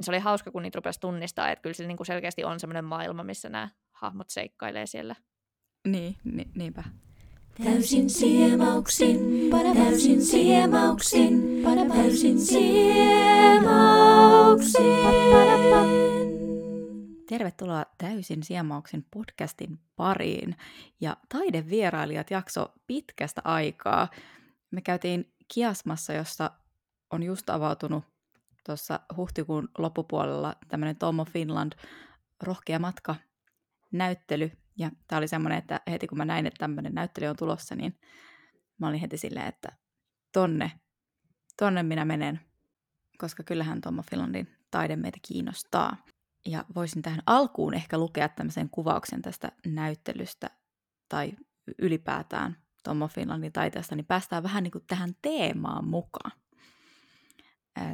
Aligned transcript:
se 0.00 0.10
oli 0.10 0.18
hauska, 0.18 0.50
kun 0.50 0.62
niitä 0.62 0.76
rupesi 0.76 1.00
tunnistaa, 1.00 1.50
että 1.50 1.62
kyllä 1.62 1.74
se 1.74 1.86
niin 1.86 1.96
kuin 1.96 2.06
selkeästi 2.06 2.44
on 2.44 2.60
semmoinen 2.60 2.84
maailma, 2.84 3.24
missä 3.24 3.48
nämä 3.48 3.68
hahmot 3.92 4.30
seikkailee 4.30 4.86
siellä. 4.86 5.14
Niin, 5.88 6.16
ni, 6.24 6.48
niinpä. 6.54 6.84
Täysin 7.64 8.10
siemauksin, 8.10 9.50
täysin 9.74 10.22
siemauksin, 10.22 11.62
täysin 11.94 12.40
siemauksin. 12.40 13.62
Tervetuloa 17.28 17.84
Täysin 17.98 18.42
siemauksin 18.42 19.06
podcastin 19.14 19.78
pariin. 19.96 20.56
Ja 21.00 21.16
taidevierailijat 21.28 22.30
jakso 22.30 22.72
pitkästä 22.86 23.40
aikaa. 23.44 24.08
Me 24.70 24.80
käytiin 24.80 25.32
Kiasmassa, 25.54 26.12
jossa 26.12 26.50
on 27.10 27.22
just 27.22 27.50
avautunut 27.50 28.04
tuossa 28.66 29.00
huhtikuun 29.16 29.68
loppupuolella 29.78 30.56
tämmöinen 30.68 30.96
Tomo 30.96 31.24
Finland 31.24 31.72
rohkea 32.42 32.78
matka 32.78 33.14
näyttely. 33.92 34.50
Ja 34.78 34.90
tämä 35.08 35.18
oli 35.18 35.28
semmoinen, 35.28 35.58
että 35.58 35.80
heti 35.90 36.06
kun 36.06 36.18
mä 36.18 36.24
näin, 36.24 36.46
että 36.46 36.58
tämmöinen 36.58 36.94
näyttely 36.94 37.26
on 37.26 37.36
tulossa, 37.36 37.74
niin 37.74 37.98
mä 38.78 38.88
olin 38.88 39.00
heti 39.00 39.16
silleen, 39.16 39.46
että 39.46 39.72
tonne, 40.32 40.72
tonne 41.56 41.82
minä 41.82 42.04
menen, 42.04 42.40
koska 43.18 43.42
kyllähän 43.42 43.80
Tomo 43.80 44.02
Finlandin 44.10 44.56
taide 44.70 44.96
meitä 44.96 45.18
kiinnostaa. 45.28 45.96
Ja 46.46 46.64
voisin 46.74 47.02
tähän 47.02 47.22
alkuun 47.26 47.74
ehkä 47.74 47.98
lukea 47.98 48.28
tämmöisen 48.28 48.70
kuvauksen 48.70 49.22
tästä 49.22 49.52
näyttelystä 49.66 50.50
tai 51.08 51.32
ylipäätään 51.78 52.56
Tomo 52.84 53.08
Finlandin 53.08 53.52
taiteesta, 53.52 53.96
niin 53.96 54.06
päästään 54.06 54.42
vähän 54.42 54.62
niin 54.62 54.72
kuin 54.72 54.84
tähän 54.86 55.10
teemaan 55.22 55.88
mukaan. 55.88 56.41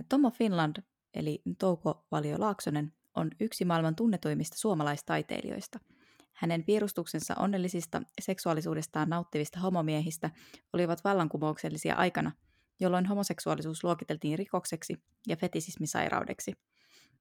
Tomo 0.08 0.30
Finland, 0.30 0.76
eli 1.14 1.42
Touko 1.58 2.06
Valio 2.10 2.40
Laaksonen, 2.40 2.92
on 3.14 3.30
yksi 3.40 3.64
maailman 3.64 3.96
tunnetuimmista 3.96 4.56
suomalaistaiteilijoista. 4.58 5.78
Hänen 6.32 6.64
piirustuksensa 6.64 7.34
onnellisista 7.38 8.02
seksuaalisuudestaan 8.20 9.08
nauttivista 9.08 9.60
homomiehistä 9.60 10.30
olivat 10.72 11.04
vallankumouksellisia 11.04 11.94
aikana, 11.94 12.32
jolloin 12.80 13.06
homoseksuaalisuus 13.06 13.84
luokiteltiin 13.84 14.38
rikokseksi 14.38 15.02
ja 15.26 15.36
fetisismisairaudeksi. 15.36 16.52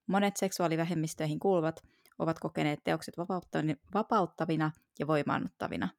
Monet 0.08 0.38
seksuaalivähemmistöihin 0.38 1.40
kuuluvat 1.40 1.84
ovat 2.20 2.40
kokeneet 2.40 2.80
teokset 2.84 3.16
vapauttavina 3.94 4.72
ja 5.00 5.08
voimaannuttavina. 5.08 5.90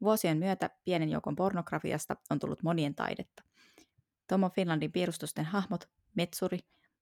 Vuosien 0.00 0.38
myötä 0.38 0.70
pienen 0.84 1.08
joukon 1.08 1.36
pornografiasta 1.36 2.16
on 2.30 2.38
tullut 2.38 2.62
monien 2.62 2.94
taidetta. 2.94 3.42
Tomo 4.28 4.50
Finlandin 4.50 4.92
piirustusten 4.92 5.44
hahmot, 5.44 5.88
metsuri, 6.14 6.58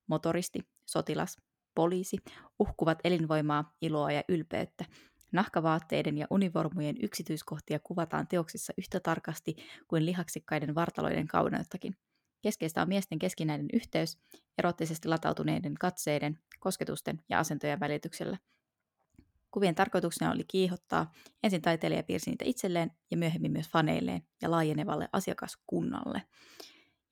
motoristi, 0.07 0.59
sotilas, 0.85 1.37
poliisi, 1.75 2.17
uhkuvat 2.59 2.99
elinvoimaa, 3.03 3.75
iloa 3.81 4.11
ja 4.11 4.23
ylpeyttä. 4.29 4.85
Nahkavaatteiden 5.31 6.17
ja 6.17 6.27
univormujen 6.29 6.95
yksityiskohtia 7.03 7.79
kuvataan 7.79 8.27
teoksissa 8.27 8.73
yhtä 8.77 8.99
tarkasti 8.99 9.55
kuin 9.87 10.05
lihaksikkaiden 10.05 10.75
vartaloiden 10.75 11.27
kauneuttakin. 11.27 11.95
Keskeistä 12.41 12.81
on 12.81 12.87
miesten 12.87 13.19
keskinäinen 13.19 13.67
yhteys, 13.73 14.17
erottisesti 14.57 15.07
latautuneiden 15.07 15.73
katseiden, 15.73 16.39
kosketusten 16.59 17.23
ja 17.29 17.39
asentojen 17.39 17.79
välityksellä. 17.79 18.37
Kuvien 19.51 19.75
tarkoituksena 19.75 20.31
oli 20.31 20.43
kiihottaa, 20.47 21.11
ensin 21.43 21.61
taiteilija 21.61 22.03
piirsi 22.03 22.29
niitä 22.29 22.45
itselleen 22.45 22.91
ja 23.11 23.17
myöhemmin 23.17 23.51
myös 23.51 23.69
faneilleen 23.69 24.23
ja 24.41 24.51
laajenevalle 24.51 25.09
asiakaskunnalle. 25.13 26.21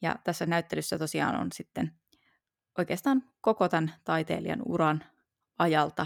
Ja 0.01 0.15
tässä 0.23 0.45
näyttelyssä 0.45 0.97
tosiaan 0.97 1.35
on 1.35 1.47
sitten 1.53 1.91
oikeastaan 2.77 3.23
koko 3.41 3.69
tämän 3.69 3.93
taiteilijan 4.03 4.61
uran 4.65 5.03
ajalta, 5.59 6.05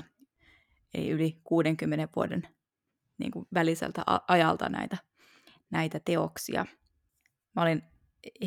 eli 0.93 1.09
yli 1.09 1.39
60 1.43 2.07
vuoden 2.16 2.47
niin 3.17 3.31
kuin 3.31 3.47
väliseltä 3.53 4.03
ajalta 4.27 4.69
näitä, 4.69 4.97
näitä 5.69 6.00
teoksia. 6.05 6.66
Mä 7.55 7.61
olin 7.61 7.84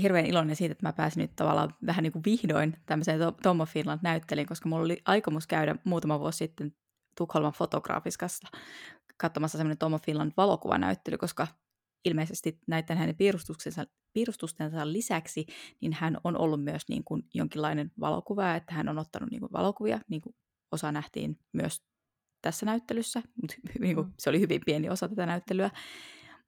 hirveän 0.01 0.27
iloinen 0.27 0.57
siitä, 0.57 0.73
että 0.73 0.87
mä 0.87 0.93
pääsin 0.93 1.21
nyt 1.21 1.37
tavallaan 1.37 1.75
vähän 1.87 2.03
niin 2.03 2.13
kuin 2.13 2.25
vihdoin 2.25 2.77
tämmöiseen 2.87 3.21
Tomo 3.43 3.67
Finland 3.67 4.01
näyttelyyn, 4.03 4.47
koska 4.47 4.69
mulla 4.69 4.85
oli 4.85 5.03
aikomus 5.05 5.47
käydä 5.47 5.77
muutama 5.85 6.21
vuosi 6.21 6.39
sitten 6.39 6.75
Tukholman 7.17 7.53
fotograafiskassa 7.53 8.49
katsomassa 9.17 9.59
semmoinen 9.59 9.79
Tomo 9.79 9.99
Finland 9.99 10.33
valokuvanäyttely, 10.37 11.19
koska 11.19 11.47
ilmeisesti 12.05 12.59
näiden 12.67 12.99
hänen 12.99 13.17
piirustustensa, 13.17 13.85
piirustustensa 14.13 14.93
lisäksi, 14.93 15.47
niin 15.81 15.93
hän 15.93 16.17
on 16.25 16.39
ollut 16.39 16.65
myös 16.65 16.83
niin 16.89 17.05
kuin 17.05 17.23
jonkinlainen 17.35 17.93
valokuva, 18.01 18.55
että 18.55 18.75
hän 18.75 18.89
on 18.89 18.99
ottanut 18.99 19.31
niin 19.31 19.41
kuin 19.41 19.53
valokuvia, 19.53 20.01
niin 20.09 20.21
kuin 20.21 20.37
osa 20.73 20.93
nähtiin 20.93 21.39
myös 21.53 21.83
tässä 22.43 22.67
näyttelyssä, 22.67 23.23
mutta 23.43 23.57
niin 23.81 23.95
kuin, 23.95 24.07
mm. 24.07 24.13
se 24.19 24.31
oli 24.31 24.41
hyvin 24.41 24.61
pieni 24.67 24.91
osa 24.91 25.09
tätä 25.09 25.27
näyttelyä. 25.27 25.71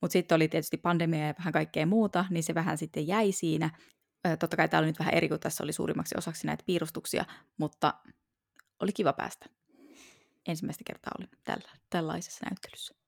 Mutta 0.00 0.12
sitten 0.12 0.36
oli 0.36 0.48
tietysti 0.48 0.76
pandemia 0.76 1.26
ja 1.26 1.34
vähän 1.38 1.52
kaikkea 1.52 1.86
muuta, 1.86 2.24
niin 2.30 2.42
se 2.42 2.54
vähän 2.54 2.78
sitten 2.78 3.06
jäi 3.06 3.32
siinä. 3.32 3.70
Totta 4.38 4.56
kai 4.56 4.68
tämä 4.68 4.78
oli 4.78 4.86
nyt 4.86 4.98
vähän 4.98 5.14
eri, 5.14 5.28
kun 5.28 5.40
tässä 5.40 5.64
oli 5.64 5.72
suurimmaksi 5.72 6.14
osaksi 6.18 6.46
näitä 6.46 6.64
piirustuksia, 6.66 7.24
mutta 7.58 7.94
oli 8.80 8.92
kiva 8.92 9.12
päästä. 9.12 9.46
Ensimmäistä 10.48 10.84
kertaa 10.86 11.12
olin 11.18 11.28
tällä, 11.44 11.70
tällaisessa 11.90 12.46
näyttelyssä. 12.50 12.99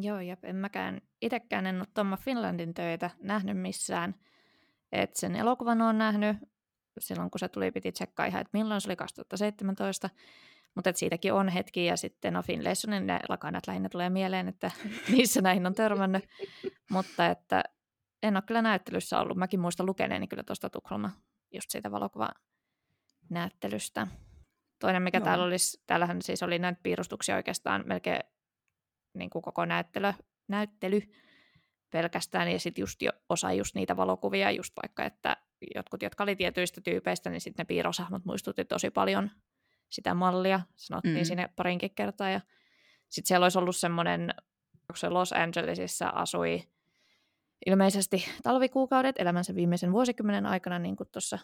Joo, 0.00 0.20
ja 0.20 0.36
en 0.42 0.56
mäkään 0.56 1.00
itsekään 1.22 1.66
en 1.66 1.76
ole 1.76 1.86
Tomma 1.94 2.16
Finlandin 2.16 2.74
töitä 2.74 3.10
nähnyt 3.22 3.58
missään. 3.58 4.14
Et 4.92 5.16
sen 5.16 5.36
elokuvan 5.36 5.80
on 5.82 5.98
nähnyt 5.98 6.36
silloin, 6.98 7.30
kun 7.30 7.38
se 7.38 7.48
tuli, 7.48 7.70
piti 7.70 7.92
tsekkaa 7.92 8.26
ihan, 8.26 8.40
että 8.40 8.58
milloin 8.58 8.80
se 8.80 8.88
oli 8.88 8.96
2017. 8.96 10.10
Mutta 10.74 10.92
siitäkin 10.94 11.32
on 11.32 11.48
hetki, 11.48 11.84
ja 11.84 11.96
sitten 11.96 12.32
no 12.32 12.42
Finlaysonin 12.42 13.06
ne 13.06 13.20
lakanat 13.28 13.66
lähinnä 13.66 13.88
tulee 13.88 14.10
mieleen, 14.10 14.48
että 14.48 14.70
missä 15.16 15.40
näihin 15.40 15.66
on 15.66 15.74
törmännyt. 15.74 16.24
Mutta 16.90 17.26
että 17.26 17.62
en 18.22 18.36
ole 18.36 18.42
kyllä 18.46 18.62
näyttelyssä 18.62 19.20
ollut. 19.20 19.36
Mäkin 19.36 19.60
muistan 19.60 19.86
lukeneeni 19.86 20.26
kyllä 20.26 20.42
tuosta 20.42 20.70
Tukholma 20.70 21.10
just 21.52 21.70
siitä 21.70 21.90
valokuvan 21.90 22.34
näyttelystä. 23.28 24.06
Toinen, 24.78 25.02
mikä 25.02 25.18
Joo. 25.18 25.24
täällä 25.24 25.44
olisi, 25.44 25.82
täällähän 25.86 26.22
siis 26.22 26.42
oli 26.42 26.58
näitä 26.58 26.80
piirustuksia 26.82 27.36
oikeastaan 27.36 27.84
melkein 27.86 28.20
niin 29.14 29.30
kuin 29.30 29.42
koko 29.42 29.64
näyttely, 29.64 30.12
näyttely 30.48 31.02
pelkästään, 31.90 32.52
ja 32.52 32.58
sitten 32.58 32.82
just 32.82 33.02
jo, 33.02 33.10
osa 33.28 33.52
just 33.52 33.74
niitä 33.74 33.96
valokuvia, 33.96 34.50
just 34.50 34.72
vaikka, 34.82 35.04
että 35.04 35.36
jotkut, 35.74 36.02
jotka 36.02 36.24
oli 36.24 36.36
tietyistä 36.36 36.80
tyypeistä, 36.80 37.30
niin 37.30 37.40
sitten 37.40 37.62
ne 37.62 37.66
piirrosahmot 37.66 38.24
muistutti 38.24 38.64
tosi 38.64 38.90
paljon 38.90 39.30
sitä 39.88 40.14
mallia, 40.14 40.60
sanottiin 40.76 41.18
mm. 41.18 41.24
sinne 41.24 41.48
parinkin 41.56 41.94
kertaa, 41.94 42.30
ja 42.30 42.40
sitten 43.08 43.28
siellä 43.28 43.44
olisi 43.44 43.58
ollut 43.58 43.76
semmoinen, 43.76 44.34
kun 44.86 44.96
se 44.96 45.08
Los 45.08 45.32
Angelesissa 45.32 46.08
asui 46.08 46.62
ilmeisesti 47.66 48.24
talvikuukaudet 48.42 49.16
elämänsä 49.18 49.54
viimeisen 49.54 49.92
vuosikymmenen 49.92 50.46
aikana, 50.46 50.78
niin 50.78 50.96
kuin 50.96 51.08
tuossa 51.12 51.38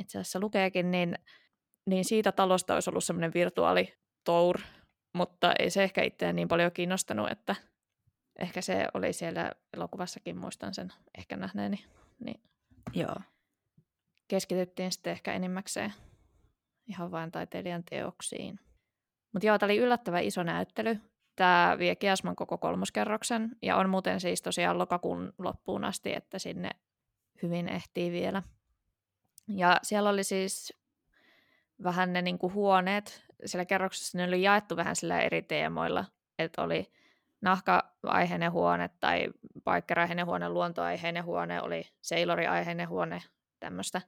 itse 0.00 0.18
asiassa 0.18 0.40
lukeekin, 0.40 0.90
niin, 0.90 1.18
niin 1.86 2.04
siitä 2.04 2.32
talosta 2.32 2.74
olisi 2.74 2.90
ollut 2.90 3.04
semmoinen 3.04 3.34
virtuaali 3.34 3.94
tour, 4.24 4.60
mutta 5.14 5.52
ei 5.58 5.70
se 5.70 5.82
ehkä 5.82 6.02
itseään 6.02 6.36
niin 6.36 6.48
paljon 6.48 6.72
kiinnostanut, 6.72 7.30
että 7.30 7.56
ehkä 8.38 8.60
se 8.60 8.86
oli 8.94 9.12
siellä 9.12 9.52
elokuvassakin, 9.76 10.36
muistan 10.36 10.74
sen 10.74 10.92
ehkä 11.18 11.36
nähneeni. 11.36 11.84
Niin 12.18 12.40
Joo. 12.94 13.16
Keskityttiin 14.28 14.92
sitten 14.92 15.10
ehkä 15.10 15.32
enimmäkseen 15.32 15.92
ihan 16.86 17.10
vain 17.10 17.32
taiteilijan 17.32 17.84
teoksiin. 17.84 18.60
Mutta 19.32 19.46
joo, 19.46 19.58
tämä 19.58 19.66
oli 19.66 19.78
yllättävän 19.78 20.24
iso 20.24 20.42
näyttely. 20.42 21.00
Tämä 21.36 21.76
vie 21.78 21.96
Kiasman 21.96 22.36
koko 22.36 22.58
kolmoskerroksen 22.58 23.56
ja 23.62 23.76
on 23.76 23.90
muuten 23.90 24.20
siis 24.20 24.42
tosiaan 24.42 24.78
lokakuun 24.78 25.32
loppuun 25.38 25.84
asti, 25.84 26.14
että 26.14 26.38
sinne 26.38 26.70
hyvin 27.42 27.68
ehtii 27.68 28.12
vielä. 28.12 28.42
Ja 29.48 29.76
siellä 29.82 30.10
oli 30.10 30.24
siis 30.24 30.78
vähän 31.82 32.12
ne 32.12 32.22
niin 32.22 32.38
kuin 32.38 32.54
huoneet, 32.54 33.24
siellä 33.44 33.64
kerroksessa 33.64 34.18
ne 34.18 34.24
oli 34.24 34.42
jaettu 34.42 34.76
vähän 34.76 34.96
sillä 34.96 35.20
eri 35.20 35.42
teemoilla, 35.42 36.04
että 36.38 36.62
oli 36.62 36.92
nahka-aiheinen 37.42 38.52
huone 38.52 38.90
tai 39.00 39.26
paikkeraiheinen 39.64 40.26
huone, 40.26 40.48
luontoaiheinen 40.48 41.24
huone, 41.24 41.62
oli 41.62 41.82
seiloriaiheinen 42.02 42.88
huone, 42.88 43.22
tämmöistä. 43.60 44.00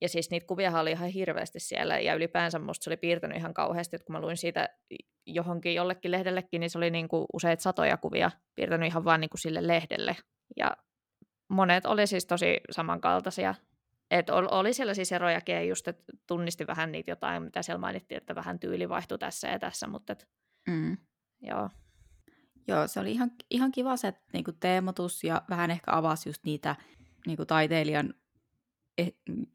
Ja 0.00 0.08
siis 0.08 0.30
niitä 0.30 0.46
kuvia 0.46 0.80
oli 0.80 0.90
ihan 0.90 1.08
hirveästi 1.08 1.60
siellä, 1.60 1.98
ja 1.98 2.14
ylipäänsä 2.14 2.58
musta 2.58 2.84
se 2.84 2.90
oli 2.90 2.96
piirtänyt 2.96 3.38
ihan 3.38 3.54
kauheasti, 3.54 3.96
että 3.96 4.06
kun 4.06 4.12
mä 4.12 4.20
luin 4.20 4.36
siitä 4.36 4.68
johonkin 5.26 5.74
jollekin 5.74 6.10
lehdellekin, 6.10 6.60
niin 6.60 6.70
se 6.70 6.78
oli 6.78 6.90
niinku 6.90 7.26
useita 7.32 7.62
satoja 7.62 7.96
kuvia 7.96 8.30
piirtänyt 8.54 8.86
ihan 8.86 9.04
vaan 9.04 9.20
niinku 9.20 9.36
sille 9.36 9.66
lehdelle. 9.66 10.16
Ja 10.56 10.76
monet 11.48 11.86
oli 11.86 12.06
siis 12.06 12.26
tosi 12.26 12.60
samankaltaisia, 12.70 13.54
et 14.10 14.30
oli 14.30 14.72
siellä 14.74 14.94
siis 14.94 15.12
erojakin 15.12 15.54
ja 15.54 15.62
just, 15.62 15.88
että 15.88 16.12
tunnisti 16.26 16.66
vähän 16.66 16.92
niitä 16.92 17.10
jotain, 17.10 17.42
mitä 17.42 17.62
siellä 17.62 17.80
mainittiin, 17.80 18.16
että 18.16 18.34
vähän 18.34 18.58
tyyli 18.58 18.88
vaihtui 18.88 19.18
tässä 19.18 19.48
ja 19.48 19.58
tässä, 19.58 19.86
mutta 19.86 20.12
et, 20.12 20.28
mm. 20.68 20.96
joo. 21.42 21.70
Joo, 22.68 22.86
se 22.86 23.00
oli 23.00 23.12
ihan, 23.12 23.30
ihan 23.50 23.72
kiva 23.72 23.96
se 23.96 24.14
niinku 24.32 24.52
teemotus 24.52 25.24
ja 25.24 25.42
vähän 25.50 25.70
ehkä 25.70 25.96
avasi 25.96 26.28
just 26.28 26.44
niitä 26.44 26.76
niinku 27.26 27.46
taiteilijan 27.46 28.14
e, 28.98 29.08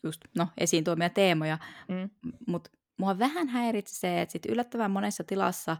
just, 0.04 0.22
no, 0.38 0.48
esiin 0.58 0.84
tuomia 0.84 1.10
teemoja, 1.10 1.58
Mm. 1.88 2.10
mutta 2.48 2.70
mua 3.00 3.20
vähän 3.20 3.48
häiritsi 3.48 3.96
se, 3.96 4.22
että 4.22 4.34
sit 4.34 4.46
yllättävän 4.46 4.92
monessa 4.92 5.24
tilassa, 5.24 5.78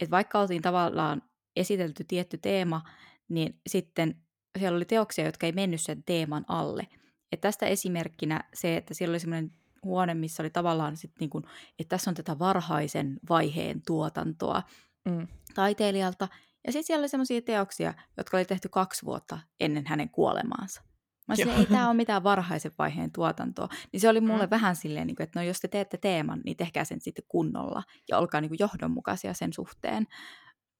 että 0.00 0.10
vaikka 0.10 0.40
oltiin 0.40 0.62
tavallaan 0.62 1.22
esitelty 1.56 2.04
tietty 2.04 2.38
teema, 2.38 2.82
niin 3.28 3.60
sitten 3.66 4.14
siellä 4.58 4.76
oli 4.76 4.84
teoksia, 4.84 5.24
jotka 5.24 5.46
ei 5.46 5.52
mennyt 5.52 5.80
sen 5.80 6.02
teeman 6.02 6.44
alle. 6.48 6.86
Et 7.32 7.40
tästä 7.40 7.66
esimerkkinä 7.66 8.40
se, 8.54 8.76
että 8.76 8.94
siellä 8.94 9.12
oli 9.12 9.20
semmoinen 9.20 9.50
huone, 9.84 10.14
missä 10.14 10.42
oli 10.42 10.50
tavallaan 10.50 10.96
sit 10.96 11.12
niin 11.20 11.30
kuin, 11.30 11.44
että 11.78 11.96
tässä 11.96 12.10
on 12.10 12.14
tätä 12.14 12.38
varhaisen 12.38 13.20
vaiheen 13.28 13.82
tuotantoa 13.86 14.62
Mm. 15.04 15.28
taiteilijalta. 15.54 16.28
Ja 16.66 16.72
sitten 16.72 16.86
siellä 16.86 17.02
oli 17.02 17.08
semmoisia 17.08 17.42
teoksia, 17.42 17.94
jotka 18.16 18.36
oli 18.36 18.44
tehty 18.44 18.68
kaksi 18.68 19.06
vuotta 19.06 19.38
ennen 19.60 19.86
hänen 19.86 20.08
kuolemaansa. 20.10 20.82
Mä 21.28 21.36
sanoin, 21.36 21.58
ei 21.58 21.66
tämä 21.66 21.86
ole 21.88 21.94
mitään 21.96 22.22
varhaisen 22.24 22.72
vaiheen 22.78 23.12
tuotantoa. 23.12 23.68
Niin 23.92 24.00
se 24.00 24.08
oli 24.08 24.20
mulle 24.20 24.46
Mm. 24.46 24.50
vähän 24.50 24.76
silleen, 24.76 25.06
niin 25.06 25.22
että 25.22 25.40
no 25.40 25.46
jos 25.46 25.60
te 25.60 25.68
teette 25.68 25.96
teeman, 25.98 26.40
niin 26.44 26.56
tehkää 26.56 26.84
sen 26.84 27.00
sitten 27.00 27.24
kunnolla 27.28 27.82
ja 28.08 28.18
olkaa 28.18 28.40
niin 28.40 28.48
kuin 28.48 28.58
johdonmukaisia 28.60 29.34
sen 29.34 29.52
suhteen. 29.52 30.06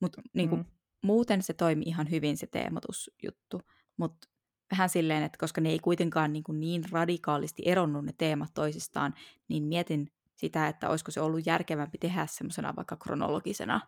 Mutta 0.01 0.23
niin 0.35 0.51
Mm. 0.51 0.65
muuten 1.03 1.43
se 1.43 1.53
toimi 1.55 1.85
ihan 1.87 2.11
hyvin 2.11 2.37
se 2.37 2.47
teematusjuttu. 2.47 3.61
Mutta 3.97 4.29
vähän 4.73 4.89
silleen, 4.89 5.23
että 5.23 5.39
koska 5.39 5.61
ne 5.61 5.69
ei 5.69 5.79
kuitenkaan 5.79 6.33
niin, 6.33 6.45
kuin 6.45 6.61
niin 6.61 6.85
radikaalisti 6.93 7.63
eronnut 7.67 8.05
ne 8.05 8.13
teemat 8.19 8.51
toisistaan, 8.55 9.15
niin 9.49 9.63
mietin 9.63 10.13
sitä, 10.37 10.69
että 10.69 10.89
olisiko 10.89 11.11
se 11.11 11.21
ollut 11.21 11.47
järkevämpi 11.47 11.99
tehdä 11.99 12.27
semmoisena 12.27 12.77
vaikka 12.77 12.97
kronologisena. 12.97 13.81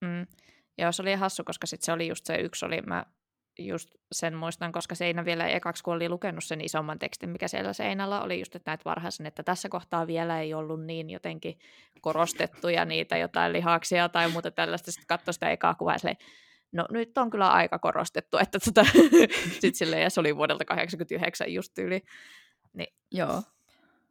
Mm. 0.00 0.26
Joo, 0.78 0.92
se 0.92 1.02
oli 1.02 1.14
hassu, 1.14 1.44
koska 1.44 1.66
sit 1.66 1.82
se 1.82 1.92
oli 1.92 2.08
just 2.08 2.26
se 2.26 2.36
yksi 2.36 2.64
oli, 2.64 2.80
mä 2.80 3.04
just 3.58 3.90
sen 4.12 4.36
muistan, 4.36 4.72
koska 4.72 4.94
seinä 4.94 5.24
vielä 5.24 5.46
ekaksi, 5.46 5.82
kun 5.82 5.94
oli 5.94 6.08
lukenut 6.08 6.44
sen 6.44 6.60
isomman 6.60 6.98
tekstin, 6.98 7.30
mikä 7.30 7.48
siellä 7.48 7.72
seinällä 7.72 8.22
oli 8.22 8.38
just, 8.38 8.56
että 8.56 8.70
näitä 8.70 8.84
varhaisen, 8.84 9.26
että 9.26 9.42
tässä 9.42 9.68
kohtaa 9.68 10.06
vielä 10.06 10.40
ei 10.40 10.54
ollut 10.54 10.84
niin 10.84 11.10
jotenkin 11.10 11.58
korostettuja 12.00 12.84
niitä 12.84 13.16
jotain 13.16 13.52
lihaksia 13.52 14.08
tai 14.08 14.28
muuta 14.28 14.50
tällaista, 14.50 14.92
sitten 14.92 15.06
katsoi 15.06 15.34
sitä 15.34 15.50
ekaa 15.50 15.74
kuvaa 15.74 15.98
no 16.72 16.86
nyt 16.90 17.18
on 17.18 17.30
kyllä 17.30 17.52
aika 17.52 17.78
korostettu, 17.78 18.38
että 18.38 18.58
tota, 18.58 18.86
sit 19.60 19.74
silleen, 19.74 20.02
ja 20.02 20.10
se 20.10 20.20
oli 20.20 20.36
vuodelta 20.36 20.64
89 20.64 21.52
just 21.52 21.78
yli, 21.78 22.02
Joo. 23.12 23.42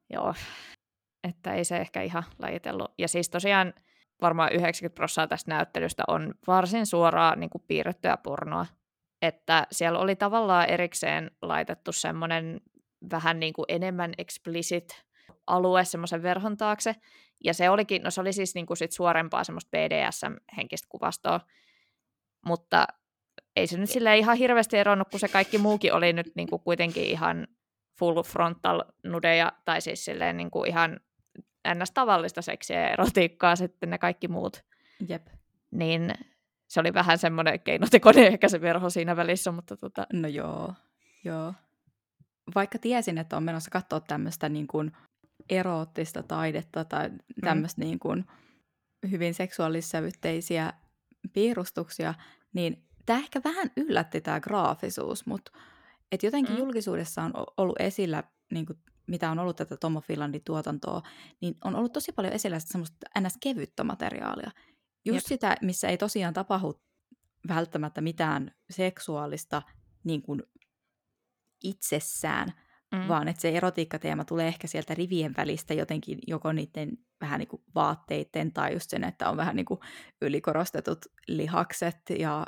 joo, 0.09 0.33
että 1.23 1.53
ei 1.53 1.65
se 1.65 1.77
ehkä 1.77 2.01
ihan 2.01 2.23
lajitellut. 2.39 2.93
Ja 2.97 3.07
siis 3.07 3.29
tosiaan 3.29 3.73
varmaan 4.21 4.53
90 4.53 4.95
prosenttia 4.95 5.27
tästä 5.27 5.51
näyttelystä 5.51 6.03
on 6.07 6.33
varsin 6.47 6.85
suoraa 6.85 7.35
niin 7.35 7.49
kuin 7.49 7.63
piirrettyä 7.67 8.17
pornoa. 8.17 8.65
Että 9.21 9.67
siellä 9.71 9.99
oli 9.99 10.15
tavallaan 10.15 10.69
erikseen 10.69 11.31
laitettu 11.41 11.91
semmoinen 11.91 12.61
vähän 13.11 13.39
niin 13.39 13.53
kuin 13.53 13.65
enemmän 13.67 14.13
explicit 14.17 15.03
alue 15.47 15.85
semmoisen 15.85 16.23
verhon 16.23 16.57
taakse. 16.57 16.95
Ja 17.43 17.53
se 17.53 17.69
olikin, 17.69 18.03
no 18.03 18.11
se 18.11 18.21
oli 18.21 18.33
siis 18.33 18.55
niin 18.55 18.65
kuin 18.65 18.77
sit 18.77 18.91
suorempaa 18.91 19.43
semmoista 19.43 19.77
BDSM-henkistä 19.77 20.87
kuvastoa. 20.89 21.39
Mutta 22.45 22.87
ei 23.55 23.67
se 23.67 23.77
nyt 23.77 23.89
silleen 23.89 24.17
ihan 24.17 24.37
hirveästi 24.37 24.77
eronnut, 24.77 25.09
kun 25.09 25.19
se 25.19 25.27
kaikki 25.27 25.57
muukin 25.57 25.93
oli 25.93 26.13
nyt 26.13 26.31
niin 26.35 26.49
kuin 26.49 26.61
kuitenkin 26.61 27.03
ihan 27.03 27.47
full 27.99 28.23
frontal 28.23 28.83
nudeja, 29.03 29.51
tai 29.65 29.81
siis 29.81 30.05
silleen 30.05 30.37
niin 30.37 30.51
kuin 30.51 30.69
ihan 30.69 30.99
ns. 31.75 31.91
tavallista 31.91 32.41
seksiä 32.41 32.81
ja 32.81 32.89
erotiikkaa 32.89 33.55
sitten 33.55 33.89
ne 33.89 33.97
kaikki 33.97 34.27
muut, 34.27 34.65
Jep. 35.09 35.27
niin 35.71 36.13
se 36.67 36.79
oli 36.79 36.93
vähän 36.93 37.17
semmoinen 37.17 37.59
keinotekoinen 37.59 38.25
ehkä 38.25 38.49
se 38.49 38.61
verho 38.61 38.89
siinä 38.89 39.15
välissä, 39.15 39.51
mutta 39.51 39.77
tota, 39.77 40.07
No 40.13 40.27
joo, 40.27 40.73
joo. 41.23 41.53
Vaikka 42.55 42.79
tiesin, 42.79 43.17
että 43.17 43.37
on 43.37 43.43
menossa 43.43 43.71
katsoa 43.71 43.99
tämmöistä 43.99 44.49
niin 44.49 44.67
kuin 44.67 44.91
eroottista 45.49 46.23
taidetta 46.23 46.85
tai 46.85 47.09
tämmöistä 47.41 47.81
niin 47.81 47.99
kuin 47.99 48.25
hyvin 49.11 49.33
seksuaalissävytteisiä 49.33 50.73
piirustuksia, 51.33 52.13
niin 52.53 52.87
tämä 53.05 53.19
ehkä 53.19 53.41
vähän 53.43 53.71
yllätti 53.77 54.21
tämä 54.21 54.39
graafisuus, 54.39 55.25
mutta 55.25 55.51
et 56.11 56.23
jotenkin 56.23 56.55
Mm. 56.55 56.59
julkisuudessa 56.59 57.21
on 57.21 57.33
ollut 57.57 57.75
esillä, 57.79 58.23
niin 58.53 58.65
kuin, 58.65 58.79
mitä 59.07 59.31
on 59.31 59.39
ollut 59.39 59.55
tätä 59.55 59.77
Tomo 59.77 60.01
Finlandin 60.01 60.43
tuotantoa, 60.45 61.01
niin 61.41 61.55
on 61.63 61.75
ollut 61.75 61.93
tosi 61.93 62.11
paljon 62.11 62.33
esillä 62.33 62.59
semmoista 62.59 62.97
ns. 63.19 63.37
kevyttä 63.41 63.83
materiaalia. 63.83 64.51
Just 65.05 65.15
Jep. 65.15 65.25
sitä, 65.25 65.55
missä 65.61 65.87
ei 65.87 65.97
tosiaan 65.97 66.33
tapahdu 66.33 66.81
välttämättä 67.47 68.01
mitään 68.01 68.51
seksuaalista 68.69 69.61
niin 70.03 70.21
kuin 70.21 70.43
itsessään, 71.63 72.53
mm. 72.91 73.07
vaan 73.07 73.27
että 73.27 73.41
se 73.41 73.49
erotiikkateema 73.49 74.25
tulee 74.25 74.47
ehkä 74.47 74.67
sieltä 74.67 74.93
rivien 74.93 75.33
välistä 75.37 75.73
jotenkin 75.73 76.19
joko 76.27 76.51
niiden 76.51 76.97
vähän 77.21 77.39
niin 77.39 77.47
kuin 77.47 77.61
vaatteiden 77.75 78.53
tai 78.53 78.73
just 78.73 78.89
sen, 78.89 79.03
että 79.03 79.29
on 79.29 79.37
vähän 79.37 79.55
niin 79.55 79.65
kuin 79.65 79.79
ylikorostetut 80.21 81.05
lihakset 81.27 81.97
ja 82.19 82.45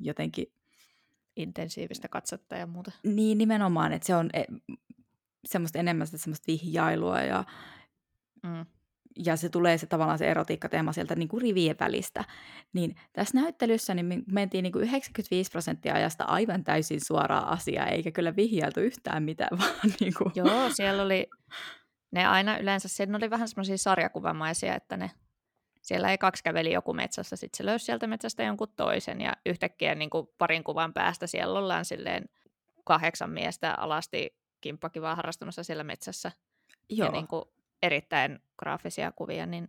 jotenkin 0.00 0.46
intensiivistä 1.36 2.08
katsetta 2.08 2.56
ja 2.56 2.66
muuta. 2.66 2.92
niin 3.04 3.38
nimenomaan, 3.38 3.92
että 3.92 4.06
se 4.06 4.14
on 4.16 4.30
e- 4.32 4.74
semmoista 5.44 5.78
enemmän 5.78 6.06
sitä 6.06 6.18
semmoista 6.18 6.46
vihjailua 6.46 7.20
ja, 7.20 7.44
Mm. 8.42 8.66
ja 9.24 9.36
se 9.36 9.48
tulee 9.48 9.78
se 9.78 9.86
tavallaan 9.86 10.18
se 10.18 10.30
erotiikkateema 10.30 10.92
sieltä 10.92 11.14
niin 11.16 11.28
kuin 11.28 11.42
rivien 11.42 11.76
välistä. 11.80 12.24
Niin 12.72 12.96
tässä 13.12 13.40
näyttelyssä 13.40 13.94
niin 13.94 14.06
me 14.06 14.22
mentiin 14.26 14.62
niin 14.62 14.72
kuin 14.72 14.84
95 14.84 15.50
prosenttia 15.50 15.94
ajasta 15.94 16.24
aivan 16.24 16.64
täysin 16.64 17.00
suoraa 17.06 17.52
asiaa, 17.52 17.86
eikä 17.86 18.10
kyllä 18.10 18.36
vihjailtu 18.36 18.80
yhtään 18.80 19.22
mitään, 19.22 19.50
vaan 19.58 19.74
niin 20.00 20.14
kuin... 20.18 20.32
Joo, 20.34 20.70
siellä 20.72 21.02
oli, 21.02 21.26
ne 22.10 22.26
aina 22.26 22.58
yleensä, 22.58 22.88
siinä 22.88 23.16
oli 23.16 23.30
vähän 23.30 23.48
semmoisia 23.48 23.78
sarjakuvamaisia, 23.78 24.74
että 24.74 24.96
ne, 24.96 25.10
siellä 25.82 26.10
ei 26.10 26.18
kaksi 26.18 26.42
käveli 26.42 26.72
joku 26.72 26.94
metsässä, 26.94 27.36
sitten 27.36 27.56
se 27.56 27.66
löysi 27.66 27.84
sieltä 27.84 28.06
metsästä 28.06 28.42
jonkun 28.42 28.72
toisen 28.76 29.20
ja 29.20 29.32
yhtäkkiä 29.46 29.94
niin 29.94 30.10
kuin 30.10 30.28
parin 30.38 30.64
kuvan 30.64 30.92
päästä 30.92 31.26
siellä 31.26 31.58
ollaan 31.58 31.84
silleen 31.84 32.24
kahdeksan 32.84 33.30
miestä 33.30 33.74
alasti 33.74 34.36
kimppakivaa 34.60 35.14
harrastamassa 35.14 35.62
siellä 35.62 35.84
metsässä. 35.84 36.32
Joo, 36.88 37.06
ja 37.06 37.12
niin 37.12 37.26
kuin 37.26 37.44
erittäin 37.82 38.38
graafisia 38.58 39.12
kuvia, 39.12 39.46
niin 39.46 39.68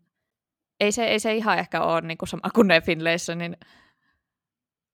ei 0.79 0.91
se, 0.91 1.03
ei 1.03 1.19
se 1.19 1.35
ihan 1.35 1.59
ehkä 1.59 1.81
ole 1.81 2.01
niin 2.01 2.17
kuin 2.17 2.29
sama 2.29 2.49
kuin 2.55 2.67
ne 2.67 2.81
Finleissä, 2.81 3.35
niin 3.35 3.57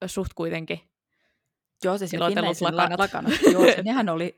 suht 0.05 0.33
kuitenkin. 0.33 0.79
Joo, 1.83 1.97
se 1.97 2.07
silotellut 2.07 2.35
Finlaysin 2.35 2.77
lakanat. 2.77 2.99
La- 2.99 3.03
lakanat. 3.03 3.33
Joo, 3.53 3.65
se, 3.65 3.81
nehän 3.83 4.09
oli, 4.09 4.37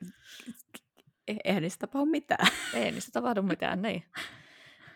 eihän 1.44 1.64
niistä 1.64 1.88
tapahdu 1.88 2.06
mitään. 2.06 2.48
Ei 2.74 2.92
niistä 2.92 3.12
tapahdu 3.12 3.42
mitään, 3.42 3.82
niin. 3.82 4.04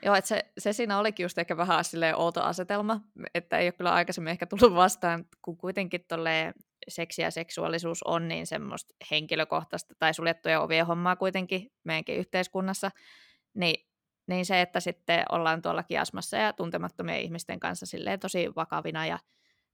Joo, 0.06 0.16
että 0.16 0.28
se, 0.28 0.46
se 0.58 0.74
siinä 0.74 1.00
olikin 1.00 1.24
just 1.24 1.38
ehkä 1.38 1.58
vähän 1.58 1.84
silleen 1.84 2.18
outo 2.18 2.44
asetelma, 2.44 3.02
että 3.34 3.58
ei 3.58 3.66
ole 3.66 3.72
kyllä 3.72 3.94
aikaisemmin 3.94 4.32
ehkä 4.32 4.46
tullut 4.46 4.76
vastaan, 4.76 5.26
kun 5.42 5.58
kuitenkin 5.58 6.06
tolleen 6.08 6.54
seksi 6.88 7.22
ja 7.22 7.32
seksuaalisuus 7.32 8.04
on 8.04 8.28
niin 8.28 8.48
semmoista 8.48 8.96
henkilökohtaista 9.12 9.96
tai 10.00 10.14
suljettuja 10.14 10.62
ovien 10.62 10.86
hommaa 10.86 11.16
kuitenkin 11.16 11.72
meidänkin 11.84 12.18
yhteiskunnassa, 12.18 12.92
niin, 13.54 13.88
niin 14.28 14.46
se, 14.46 14.62
että 14.62 14.80
sitten 14.80 15.26
ollaan 15.32 15.62
tuolla 15.62 15.84
kiasmassa 15.84 16.38
ja 16.38 16.54
tuntemattomien 16.54 17.22
ihmisten 17.22 17.60
kanssa 17.60 17.86
silleen 17.86 18.20
tosi 18.20 18.56
vakavina 18.56 19.06
ja 19.06 19.20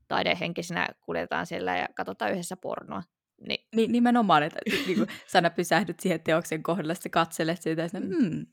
taidehenkisinä 0.07 0.87
kuljetaan 1.01 1.45
siellä 1.45 1.77
ja 1.77 1.87
katsotaan 1.95 2.31
yhdessä 2.31 2.57
pornoa. 2.57 3.03
Niin, 3.47 3.67
Niin, 3.75 3.91
nimenomaan, 3.91 4.43
että 4.43 4.59
niin 4.85 4.97
kuin, 4.97 5.07
sä 5.27 5.37
aina 5.37 5.49
pysähdyt 5.49 5.99
siihen 5.99 6.21
teoksen 6.21 6.63
kohdalle, 6.63 6.95
sä 6.95 7.09
katselet 7.09 7.61
sitä 7.61 7.81
ja 7.81 7.99
hmm, 7.99 8.45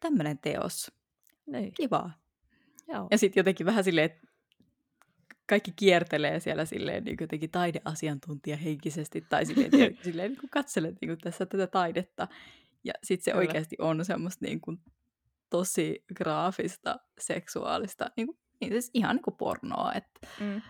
tämmöinen 0.00 0.38
teos, 0.38 0.92
niin. 1.46 1.72
kiva. 1.72 2.10
Joo. 2.88 3.08
Ja 3.10 3.18
sitten 3.18 3.40
jotenkin 3.40 3.66
vähän 3.66 3.84
silleen, 3.84 4.04
että 4.04 4.26
kaikki 5.48 5.72
kiertelee 5.76 6.40
siellä 6.40 6.64
silleen 6.64 7.04
niin 7.04 7.16
jotenkin 7.20 7.50
taideasiantuntija 7.50 8.56
henkisesti 8.56 9.26
tai 9.28 9.46
silleen, 9.46 9.70
tiedätkö, 9.70 10.02
silleen 10.04 10.30
niin 10.30 10.40
kuin 10.40 10.50
katselet 10.50 10.96
niin 11.00 11.08
kuin 11.08 11.18
tässä 11.18 11.46
tätä 11.46 11.66
taidetta. 11.66 12.28
Ja 12.84 12.92
sitten 13.02 13.24
se 13.24 13.30
Kyllä. 13.30 13.40
oikeasti 13.40 13.76
on 13.78 14.04
semmoista 14.04 14.46
niin 14.46 14.60
kuin, 14.60 14.78
tosi 15.50 16.04
graafista, 16.14 17.00
seksuaalista, 17.20 18.10
niin 18.16 18.26
kuin, 18.26 18.38
niin 18.60 18.72
siis 18.72 18.90
ihan 18.94 19.16
niin 19.16 19.22
kuin 19.22 19.36
pornoa. 19.36 19.92
Että, 19.92 20.26
Mm. 20.40 20.62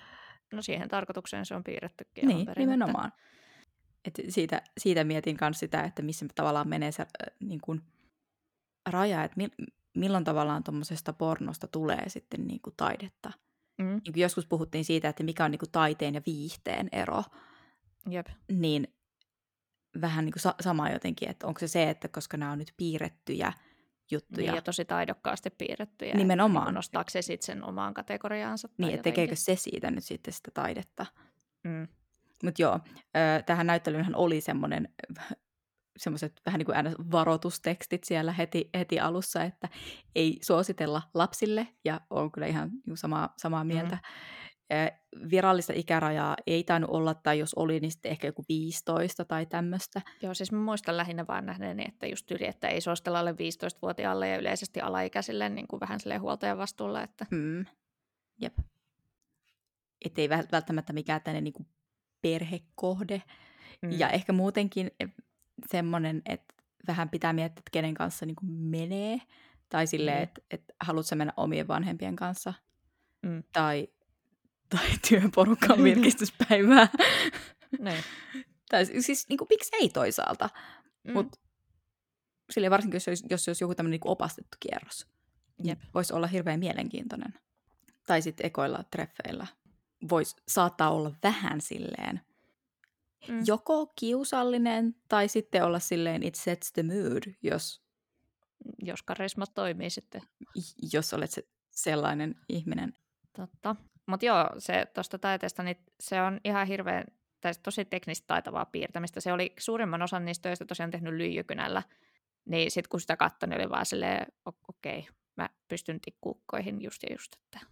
No 0.52 0.62
siihen 0.62 0.88
tarkoitukseen 0.88 1.46
se 1.46 1.54
on 1.54 1.64
piirrettykin. 1.64 2.28
niin, 2.28 2.46
perin, 2.46 2.68
nimenomaan. 2.68 3.12
Et 4.04 4.20
siitä, 4.28 4.62
siitä 4.78 5.04
mietin 5.04 5.36
myös 5.40 5.58
sitä, 5.58 5.82
että 5.82 6.02
missä 6.02 6.26
tavallaan 6.34 6.68
menee 6.68 6.92
se 6.92 7.02
äh, 7.02 7.08
niin 7.40 7.60
kuin, 7.60 7.82
raja, 8.90 9.24
että 9.24 9.36
mi- 9.36 9.66
milloin 9.96 10.24
tavallaan 10.24 10.64
tuommoisesta 10.64 11.12
pornosta 11.12 11.66
tulee 11.66 12.08
sitten 12.08 12.46
niin 12.46 12.60
kuin 12.60 12.74
taidetta. 12.76 13.32
Mm. 13.78 13.84
Niin 13.84 14.12
kuin 14.12 14.20
joskus 14.22 14.46
puhuttiin 14.46 14.84
siitä, 14.84 15.08
että 15.08 15.22
mikä 15.24 15.44
on 15.44 15.50
niin 15.50 15.58
kuin 15.58 15.70
taiteen 15.72 16.14
ja 16.14 16.22
viihteen 16.26 16.88
ero, 16.92 17.22
Jep. 18.10 18.26
niin 18.52 18.88
vähän 20.00 20.24
niin 20.24 20.32
kuin 20.32 20.40
sa- 20.42 20.54
sama 20.60 20.90
jotenkin, 20.90 21.30
että 21.30 21.46
onko 21.46 21.60
se 21.60 21.68
se, 21.68 21.90
että 21.90 22.08
koska 22.08 22.36
nämä 22.36 22.52
on 22.52 22.58
nyt 22.58 22.74
piirrettyjä 22.76 23.52
juttuja, 24.10 24.46
Niin, 24.46 24.54
ja 24.56 24.62
tosi 24.62 24.84
taidokkaasti 24.84 25.50
piirrettyjä. 25.50 26.14
Nimenomaan. 26.14 26.66
Niin 26.66 26.74
nostaako 26.74 27.10
se 27.10 27.22
sitten 27.22 27.46
sen 27.46 27.64
omaan 27.64 27.94
kategoriaansa? 27.94 28.68
niin 28.78 28.90
että 28.94 29.02
tekeekö 29.02 29.20
jotenkin. 29.20 29.36
se 29.36 29.56
siitä 29.56 29.90
nyt 29.90 30.04
sitten 30.04 30.34
sitä 30.34 30.50
taidetta. 30.54 31.06
Mm. 31.64 31.88
Mutta 32.44 32.62
joo, 32.62 32.80
tähän 33.46 33.66
näyttelyynhän 33.66 34.16
oli 34.16 34.40
semmoinen 34.40 34.88
semmoiset 35.96 36.40
vähän 36.46 36.58
niin 36.58 36.66
kuin 36.66 37.10
varoitustekstit 37.10 38.04
siellä 38.04 38.32
heti, 38.32 38.70
heti 38.78 39.00
alussa, 39.00 39.42
että 39.42 39.68
ei 40.14 40.38
suositella 40.42 41.02
lapsille, 41.14 41.68
ja 41.84 42.00
on 42.10 42.32
kyllä 42.32 42.46
ihan 42.46 42.70
niin 42.86 42.96
samaa, 42.96 43.34
samaa 43.36 43.64
mieltä. 43.64 43.94
Mm-hmm. 43.94 45.30
Virallista 45.30 45.72
ikärajaa 45.76 46.36
ei 46.46 46.64
tainnut 46.64 46.90
olla, 46.90 47.14
tai 47.14 47.38
jos 47.38 47.54
oli, 47.54 47.80
niin 47.80 47.90
sitten 47.90 48.10
ehkä 48.10 48.28
joku 48.28 48.44
15 48.48 49.24
tai 49.24 49.46
tämmöistä. 49.46 50.02
Joo, 50.22 50.34
siis 50.34 50.52
mä 50.52 50.58
muistan 50.58 50.96
lähinnä 50.96 51.24
vaan 51.28 51.46
nähneeni, 51.46 51.84
että 51.88 52.06
just 52.06 52.30
yli, 52.30 52.46
että 52.46 52.68
ei 52.68 52.80
suositella 52.80 53.18
alle 53.18 53.32
15-vuotiaalle 53.32 54.28
ja 54.28 54.38
yleisesti 54.38 54.80
alaikäisille 54.80 55.48
niin 55.48 55.68
kuin 55.68 55.80
vähän 55.80 56.00
silleen 56.00 56.20
huoltajan 56.20 56.58
vastuulla. 56.58 57.02
Että... 57.02 57.26
Mm. 57.30 57.66
Jep. 58.40 58.58
Että 60.04 60.20
ei 60.20 60.28
välttämättä 60.28 60.92
mikään 60.92 61.22
tänne 61.22 61.40
niin 61.40 61.52
kuin 61.52 61.66
perhekohde. 62.24 63.22
Mm. 63.82 63.92
Ja 63.92 64.10
ehkä 64.10 64.32
muutenkin 64.32 64.90
semmoinen, 65.70 66.22
että 66.26 66.54
vähän 66.86 67.08
pitää 67.08 67.32
miettiä, 67.32 67.60
että 67.60 67.70
kenen 67.70 67.94
kanssa 67.94 68.26
niin 68.26 68.36
kuin 68.36 68.52
menee. 68.52 69.18
Tai 69.68 69.86
silleen, 69.86 70.18
mm. 70.18 70.22
että, 70.22 70.40
että 70.50 70.74
haluatko 70.80 71.16
mennä 71.16 71.32
omien 71.36 71.68
vanhempien 71.68 72.16
kanssa. 72.16 72.54
Mm. 73.22 73.42
Tai, 73.52 73.88
tai 74.68 74.88
työporukkaan 75.08 75.84
virkistyspäivää. 75.84 76.88
Niin. 77.78 78.04
tai 78.70 78.86
siis 78.86 79.28
niin 79.28 79.38
kuin, 79.38 79.48
miksi 79.50 79.70
ei 79.80 79.88
toisaalta. 79.88 80.50
Mm. 81.04 81.12
Mutta 81.12 81.38
silleen 82.50 82.70
varsinkin, 82.70 82.96
jos 82.96 83.08
olisi, 83.08 83.26
jos 83.30 83.48
olisi 83.48 83.64
joku 83.64 83.74
tämmöinen 83.74 84.00
niin 84.00 84.10
opastettu 84.10 84.56
kierros. 84.60 85.06
Niin 85.62 85.76
voisi 85.94 86.14
olla 86.14 86.26
hirveän 86.26 86.60
mielenkiintoinen. 86.60 87.34
Tai 88.06 88.22
sitten 88.22 88.46
ekoilla 88.46 88.84
treffeillä. 88.90 89.46
Voisi 90.10 90.36
saattaa 90.48 90.90
olla 90.90 91.12
vähän 91.22 91.60
silleen– 91.60 92.20
mm. 93.28 93.42
joko 93.46 93.92
kiusallinen 93.96 94.94
tai 95.08 95.28
sitten 95.28 95.64
olla 95.64 95.78
silleen 95.78 96.22
it 96.22 96.34
sets 96.34 96.72
the 96.72 96.82
mood, 96.82 97.22
jos... 97.42 97.84
Jos 98.82 99.02
karisma 99.02 99.46
toimii 99.46 99.90
sitten. 99.90 100.22
Jos 100.92 101.14
olet 101.14 101.30
se, 101.30 101.42
sellainen 101.70 102.34
ihminen. 102.48 102.92
Totta. 103.36 103.76
Mutta 104.06 104.26
joo, 104.26 104.50
se 104.58 104.86
tuosta 104.94 105.18
taiteesta, 105.18 105.62
niin 105.62 105.76
se 106.00 106.22
on 106.22 106.40
ihan 106.44 106.66
hirveän, 106.66 107.04
tai 107.40 107.52
tosi 107.62 107.84
teknistä 107.84 108.26
taitavaa 108.26 108.64
piirtämistä. 108.64 109.20
Se 109.20 109.32
oli 109.32 109.52
suurimman 109.58 110.02
osan 110.02 110.24
niistä 110.24 110.42
töistä 110.42 110.64
tosiaan 110.64 110.90
tehnyt 110.90 111.14
lyijykynällä. 111.14 111.82
Niin 112.44 112.70
sitten 112.70 112.88
kun 112.88 113.00
sitä 113.00 113.16
katsoi, 113.16 113.48
niin 113.48 113.60
oli 113.60 113.70
vaan 113.70 113.86
silleen, 113.86 114.26
okei, 114.68 114.98
okay, 114.98 115.12
mä 115.36 115.48
pystyn 115.68 116.00
tikkukkoihin 116.00 116.82
just 116.82 117.02
ja 117.02 117.14
just, 117.14 117.34
että 117.34 117.66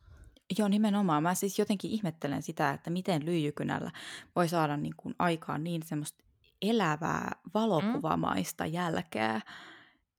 Joo, 0.59 0.69
nimenomaan. 0.69 1.23
Mä 1.23 1.35
siis 1.35 1.59
jotenkin 1.59 1.91
ihmettelen 1.91 2.43
sitä, 2.43 2.71
että 2.71 2.91
miten 2.91 3.25
lyijykynällä 3.25 3.91
voi 4.37 4.49
saada 4.49 4.77
niin 4.77 4.95
kuin 4.97 5.15
aikaan 5.19 5.65
niin 5.65 5.83
semmoista 5.83 6.25
elävää 6.63 7.33
valokuvamaista 7.55 8.65
mm. 8.65 8.73
jälkeä. 8.73 9.41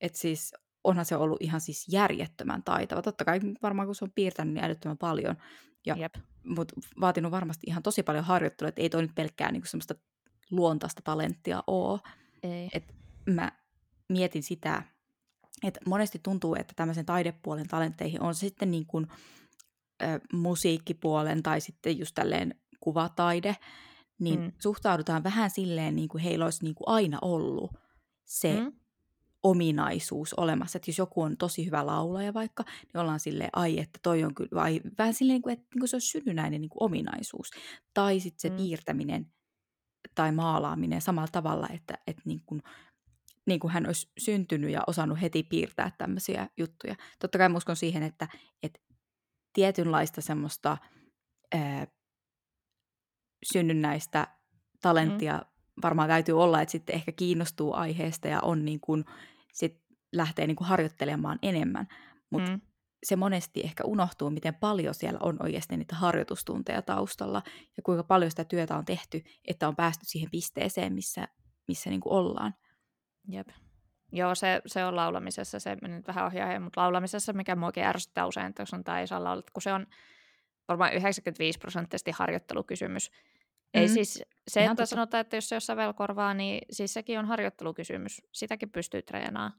Että 0.01 0.19
siis 0.19 0.53
onhan 0.83 1.05
se 1.05 1.15
ollut 1.15 1.41
ihan 1.41 1.61
siis 1.61 1.87
järjettömän 1.91 2.63
taitava. 2.63 3.01
Totta 3.01 3.25
kai 3.25 3.39
varmaan 3.61 3.87
kun 3.87 3.95
se 3.95 4.05
on 4.05 4.11
piirtänyt 4.15 4.53
niin 4.53 4.63
älyttömän 4.63 4.97
paljon. 4.97 5.35
Ja, 5.85 5.95
Jep. 5.95 6.15
Mutta 6.45 6.75
vaatinut 7.01 7.31
varmasti 7.31 7.67
ihan 7.67 7.83
tosi 7.83 8.03
paljon 8.03 8.23
harjoittelua, 8.23 8.69
että 8.69 8.81
ei 8.81 8.89
toi 8.89 9.01
nyt 9.01 9.15
pelkkää 9.15 9.51
niin 9.51 9.63
semmoista 9.65 9.95
luontaista 10.51 11.01
talenttia 11.01 11.63
ole. 11.67 11.99
Ei. 12.43 12.69
Et 12.73 12.95
mä 13.25 13.51
mietin 14.09 14.43
sitä, 14.43 14.83
että 15.63 15.79
monesti 15.85 16.19
tuntuu, 16.23 16.55
että 16.55 16.73
tämmöisen 16.75 17.05
taidepuolen 17.05 17.67
talentteihin 17.67 18.21
on 18.21 18.35
sitten 18.35 18.71
niin 18.71 18.85
kuin– 18.85 19.07
musiikkipuolen 20.33 21.43
tai 21.43 21.61
sitten 21.61 21.99
just 21.99 22.15
tälleen 22.15 22.55
kuvataide, 22.79 23.55
niin 24.19 24.39
mm. 24.39 24.51
suhtaudutaan 24.59 25.23
vähän 25.23 25.49
silleen, 25.49 25.95
niin 25.95 26.09
kuin 26.09 26.23
heillä 26.23 26.45
olisi 26.45 26.63
niin 26.63 26.75
kuin 26.75 26.87
aina 26.87 27.17
ollut 27.21 27.71
se 28.25 28.59
mm. 28.59 28.73
ominaisuus 29.43 30.33
olemassa. 30.33 30.77
Että 30.77 30.89
jos 30.89 30.97
joku 30.97 31.21
on 31.21 31.37
tosi 31.37 31.65
hyvä 31.65 31.85
laulaja 31.85 32.33
vaikka, 32.33 32.63
niin 32.63 33.01
ollaan 33.01 33.19
silleen, 33.19 33.49
ai, 33.53 33.79
että 33.79 33.99
toi 34.03 34.23
on 34.23 34.35
kyllä, 34.35 34.49
vai, 34.53 34.81
vähän 34.97 35.13
silleen, 35.13 35.35
niin 35.35 35.41
kuin, 35.41 35.53
että 35.53 35.65
niin 35.73 35.79
kuin 35.79 35.89
se 35.89 35.95
on 35.95 36.01
synnynnäinen 36.01 36.61
niin 36.61 36.69
kuin 36.69 36.83
ominaisuus. 36.83 37.51
Tai 37.93 38.19
sitten 38.19 38.39
se 38.39 38.49
mm. 38.49 38.55
piirtäminen 38.55 39.33
tai 40.15 40.31
maalaaminen 40.31 41.01
samalla 41.01 41.29
tavalla, 41.31 41.67
että, 41.73 41.97
että 42.07 42.21
niin 42.25 42.41
kuin, 42.45 42.61
niin 43.45 43.59
kuin 43.59 43.73
hän 43.73 43.85
olisi 43.87 44.11
syntynyt 44.17 44.71
ja 44.71 44.83
osannut 44.87 45.21
heti 45.21 45.43
piirtää 45.43 45.91
tämmöisiä 45.97 46.49
juttuja. 46.57 46.95
Totta 47.19 47.37
kai 47.37 47.53
uskon 47.53 47.75
siihen, 47.75 48.03
että, 48.03 48.27
että 48.63 48.79
tietynlaista 49.53 50.21
semmoista 50.21 50.77
ää, 51.53 51.87
synnynnäistä 53.53 54.27
talenttia 54.81 55.37
mm. 55.37 55.81
varmaan 55.83 56.09
täytyy 56.09 56.41
olla, 56.41 56.61
että 56.61 56.71
sitten 56.71 56.95
ehkä 56.95 57.11
kiinnostuu 57.11 57.73
aiheesta 57.73 58.27
ja 58.27 58.41
on 58.41 58.65
niin 58.65 58.79
kuin, 58.79 59.05
sit 59.53 59.83
lähtee 60.13 60.47
niin 60.47 60.55
kuin 60.55 60.67
harjoittelemaan 60.67 61.39
enemmän. 61.41 61.87
Mutta 62.29 62.51
mm. 62.51 62.61
se 63.03 63.15
monesti 63.15 63.61
ehkä 63.61 63.83
unohtuu, 63.83 64.29
miten 64.29 64.55
paljon 64.55 64.93
siellä 64.93 65.19
on 65.23 65.37
oikeasti 65.43 65.77
niitä 65.77 65.95
harjoitustunteja 65.95 66.81
taustalla 66.81 67.41
ja 67.77 67.83
kuinka 67.83 68.03
paljon 68.03 68.31
sitä 68.31 68.43
työtä 68.43 68.77
on 68.77 68.85
tehty, 68.85 69.23
että 69.45 69.67
on 69.67 69.75
päästy 69.75 70.05
siihen 70.05 70.31
pisteeseen, 70.31 70.93
missä, 70.93 71.27
missä 71.67 71.89
niin 71.89 72.01
kuin 72.01 72.13
ollaan. 72.13 72.55
Jep. 73.27 73.47
Joo, 74.15 74.35
se, 74.35 74.61
se 74.65 74.85
on 74.85 74.95
laulamisessa, 74.95 75.59
se 75.59 75.77
meni 75.81 75.95
nyt 75.95 76.07
vähän 76.07 76.25
ohjaaja, 76.25 76.59
mutta 76.59 76.81
laulamisessa, 76.81 77.33
mikä 77.33 77.55
muakin 77.55 77.83
ärsyttää 77.83 78.25
usein, 78.25 78.47
että 78.47 78.61
jos 78.61 78.73
on 78.73 78.83
tai 78.83 79.01
ei 79.01 79.07
saa 79.07 79.23
laulata, 79.23 79.51
kun 79.53 79.61
se 79.61 79.73
on 79.73 79.87
varmaan 80.67 80.93
95 80.93 81.59
prosenttisesti 81.59 82.11
harjoittelukysymys. 82.11 83.11
Mm. 83.11 83.81
Ei 83.81 83.87
siis 83.87 84.23
se, 84.47 84.61
Ihan 84.61 84.71
että 84.73 84.83
totta. 84.83 84.95
sanotaan, 84.95 85.21
että 85.21 85.37
jos 85.37 85.49
se 85.49 85.55
jossain 85.55 85.77
velkorvaa, 85.77 86.33
niin 86.33 86.61
siis 86.71 86.93
sekin 86.93 87.19
on 87.19 87.25
harjoittelukysymys. 87.25 88.21
Sitäkin 88.31 88.69
pystyy 88.69 89.01
treenaamaan. 89.01 89.53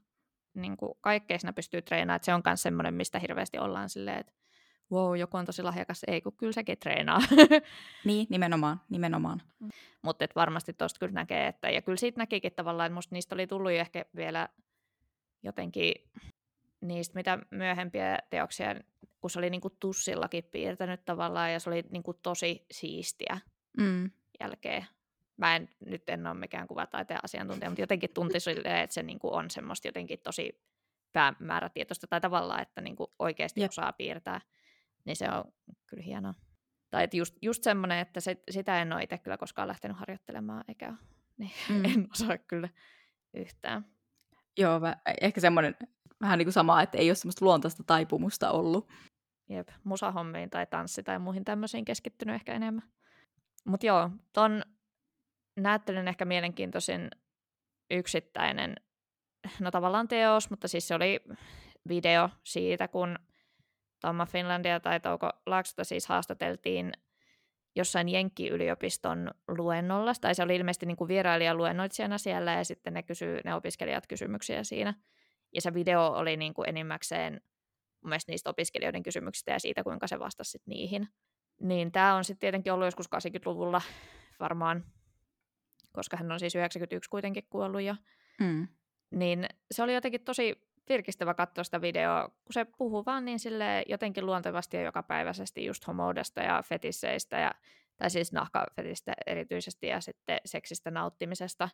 Niin 0.53 0.77
kuin 0.77 0.93
kaikkea 1.01 1.39
siinä 1.39 1.53
pystyy 1.53 1.81
treenaamaan. 1.81 2.15
Että 2.15 2.25
se 2.25 2.33
on 2.33 2.41
myös 2.45 2.61
semmoinen, 2.61 2.93
mistä 2.93 3.19
hirveästi 3.19 3.57
ollaan 3.57 3.89
silleen, 3.89 4.19
että 4.19 4.33
wow, 4.91 5.17
joku 5.17 5.37
on 5.37 5.45
tosi 5.45 5.63
lahjakas. 5.63 6.01
Ei, 6.07 6.21
kun 6.21 6.37
kyllä 6.37 6.53
sekin 6.53 6.77
treenaa. 6.79 7.19
niin, 8.05 8.27
nimenomaan, 8.29 8.81
nimenomaan. 8.89 9.41
Mutta 10.01 10.25
varmasti 10.35 10.73
tuosta 10.73 10.99
kyllä 10.99 11.13
näkee, 11.13 11.47
että, 11.47 11.69
ja 11.69 11.81
kyllä 11.81 11.97
siitä 11.97 12.19
näkikin 12.19 12.53
tavallaan, 12.55 12.87
että 12.87 12.95
musta 12.95 13.15
niistä 13.15 13.35
oli 13.35 13.47
tullut 13.47 13.71
jo 13.71 13.77
ehkä 13.77 14.05
vielä 14.15 14.49
jotenkin 15.43 15.93
niistä, 16.81 17.15
mitä 17.15 17.39
myöhempiä 17.51 18.19
teoksia, 18.29 18.75
kun 19.21 19.29
se 19.29 19.39
oli 19.39 19.49
niinku 19.49 19.69
tussillakin 19.69 20.43
piirtänyt 20.43 21.05
tavallaan, 21.05 21.53
ja 21.53 21.59
se 21.59 21.69
oli 21.69 21.83
niinku 21.89 22.13
tosi 22.13 22.65
siistiä 22.71 23.37
mm. 23.77 24.11
jälkeen. 24.39 24.85
Mä 25.37 25.55
en, 25.55 25.69
nyt 25.85 26.09
en 26.09 26.27
ole 26.27 26.33
mikään 26.33 26.67
kuvataiteen 26.67 27.19
asiantuntija, 27.23 27.69
mutta 27.69 27.81
jotenkin 27.81 28.13
tunti 28.13 28.39
sille, 28.39 28.81
että 28.81 28.93
se 28.93 29.03
niinku 29.03 29.33
on 29.33 29.49
semmoista 29.49 29.87
jotenkin 29.87 30.19
tosi 30.19 30.61
päämäärätietoista 31.13 32.07
tai 32.07 32.21
tavallaan, 32.21 32.61
että 32.61 32.81
niinku 32.81 33.13
oikeasti 33.19 33.61
Jep. 33.61 33.69
osaa 33.69 33.93
piirtää 33.93 34.41
niin 35.05 35.15
se 35.15 35.29
on 35.29 35.53
kyllä 35.87 36.03
hienoa. 36.03 36.33
Tai 36.89 37.03
että 37.03 37.17
just, 37.17 37.35
just 37.41 37.63
semmoinen, 37.63 37.99
että 37.99 38.19
se, 38.19 38.37
sitä 38.49 38.81
en 38.81 38.93
ole 38.93 39.03
itse 39.03 39.17
kyllä 39.17 39.37
koskaan 39.37 39.67
lähtenyt 39.67 39.97
harjoittelemaan, 39.97 40.63
eikä 40.67 40.93
niin 41.37 41.51
mm. 41.69 41.85
en 41.85 42.07
osaa 42.11 42.37
kyllä 42.37 42.69
yhtään. 43.33 43.85
Joo, 44.57 44.79
mä, 44.79 44.95
ehkä 45.21 45.41
semmoinen 45.41 45.75
vähän 46.21 46.37
niin 46.37 46.45
kuin 46.45 46.53
sama, 46.53 46.81
että 46.81 46.97
ei 46.97 47.09
ole 47.09 47.15
semmoista 47.15 47.45
luontaista 47.45 47.83
taipumusta 47.83 48.51
ollut. 48.51 48.89
Jep, 49.49 49.69
musahommiin 49.83 50.49
tai 50.49 50.65
tanssi 50.67 51.03
tai 51.03 51.19
muihin 51.19 51.45
tämmöisiin 51.45 51.85
keskittynyt 51.85 52.35
ehkä 52.35 52.53
enemmän. 52.53 52.83
Mutta 53.65 53.85
joo, 53.85 54.09
ton 54.33 54.63
näyttelyn 55.59 56.07
ehkä 56.07 56.25
mielenkiintoisin 56.25 57.09
yksittäinen, 57.91 58.75
no 59.59 59.71
tavallaan 59.71 60.07
teos, 60.07 60.49
mutta 60.49 60.67
siis 60.67 60.87
se 60.87 60.95
oli 60.95 61.19
video 61.89 62.29
siitä, 62.43 62.87
kun 62.87 63.19
Tomma 64.05 64.25
Finlandia 64.25 64.79
tai 64.79 64.99
Touko 64.99 65.29
Laaksota 65.45 65.83
siis 65.83 66.07
haastateltiin 66.07 66.91
jossain 67.75 68.09
Jenkki-yliopiston 68.09 69.31
luennolla, 69.47 70.13
tai 70.21 70.35
se 70.35 70.43
oli 70.43 70.55
ilmeisesti 70.55 70.85
niin 70.85 70.97
kuin 70.97 71.07
vierailijaluennoitsijana 71.07 72.17
siellä, 72.17 72.53
ja 72.53 72.63
sitten 72.65 72.93
ne 72.93 73.03
kysyy 73.03 73.39
ne 73.45 73.53
opiskelijat 73.53 74.07
kysymyksiä 74.07 74.63
siinä. 74.63 74.93
Ja 75.53 75.61
se 75.61 75.73
video 75.73 76.07
oli 76.07 76.37
niin 76.37 76.53
kuin 76.53 76.69
enimmäkseen 76.69 77.33
mun 78.01 78.09
mielestä 78.09 78.31
niistä 78.31 78.49
opiskelijoiden 78.49 79.03
kysymyksistä 79.03 79.51
ja 79.51 79.59
siitä, 79.59 79.83
kuinka 79.83 80.07
se 80.07 80.19
vastasi 80.19 80.51
sit 80.51 80.67
niihin. 80.67 81.07
Niin 81.61 81.91
tämä 81.91 82.15
on 82.15 82.23
sitten 82.23 82.39
tietenkin 82.39 82.73
ollut 82.73 82.87
joskus 82.87 83.09
80-luvulla 83.15 83.81
varmaan, 84.39 84.83
koska 85.93 86.17
hän 86.17 86.31
on 86.31 86.39
siis 86.39 86.55
91 86.55 87.09
kuitenkin 87.09 87.47
kuollut 87.49 87.81
jo. 87.81 87.95
Mm. 88.39 88.67
Niin 89.11 89.45
se 89.71 89.83
oli 89.83 89.93
jotenkin 89.93 90.23
tosi 90.23 90.64
virkistävä 90.89 91.33
katsoa 91.33 91.63
sitä 91.63 91.81
videoa, 91.81 92.27
kun 92.27 92.53
se 92.53 92.65
puhuu 92.77 93.05
vaan 93.05 93.25
niin 93.25 93.39
sille 93.39 93.83
jotenkin 93.89 94.25
luontevasti 94.25 94.77
ja 94.77 94.83
jokapäiväisesti 94.83 95.65
just 95.65 95.87
homoudesta 95.87 96.41
ja 96.41 96.63
fetisseistä, 96.65 97.39
ja, 97.39 97.51
tai 97.97 98.09
siis 98.09 98.31
nahkafetistä 98.31 99.13
erityisesti 99.27 99.87
ja 99.87 100.01
sitten 100.01 100.39
seksistä 100.45 100.91
nauttimisesta. 100.91 101.69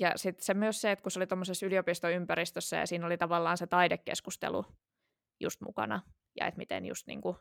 Ja 0.00 0.12
sitten 0.16 0.44
se 0.44 0.54
myös 0.54 0.80
se, 0.80 0.92
että 0.92 1.02
kun 1.02 1.10
se 1.10 1.18
oli 1.18 1.26
tuommoisessa 1.26 1.66
yliopistoympäristössä 1.66 2.76
ja 2.76 2.86
siinä 2.86 3.06
oli 3.06 3.18
tavallaan 3.18 3.58
se 3.58 3.66
taidekeskustelu 3.66 4.64
just 5.40 5.60
mukana, 5.60 6.02
ja 6.40 6.46
että 6.46 6.58
miten 6.58 6.86
just 6.86 7.06
niin 7.06 7.20
kuin, 7.20 7.36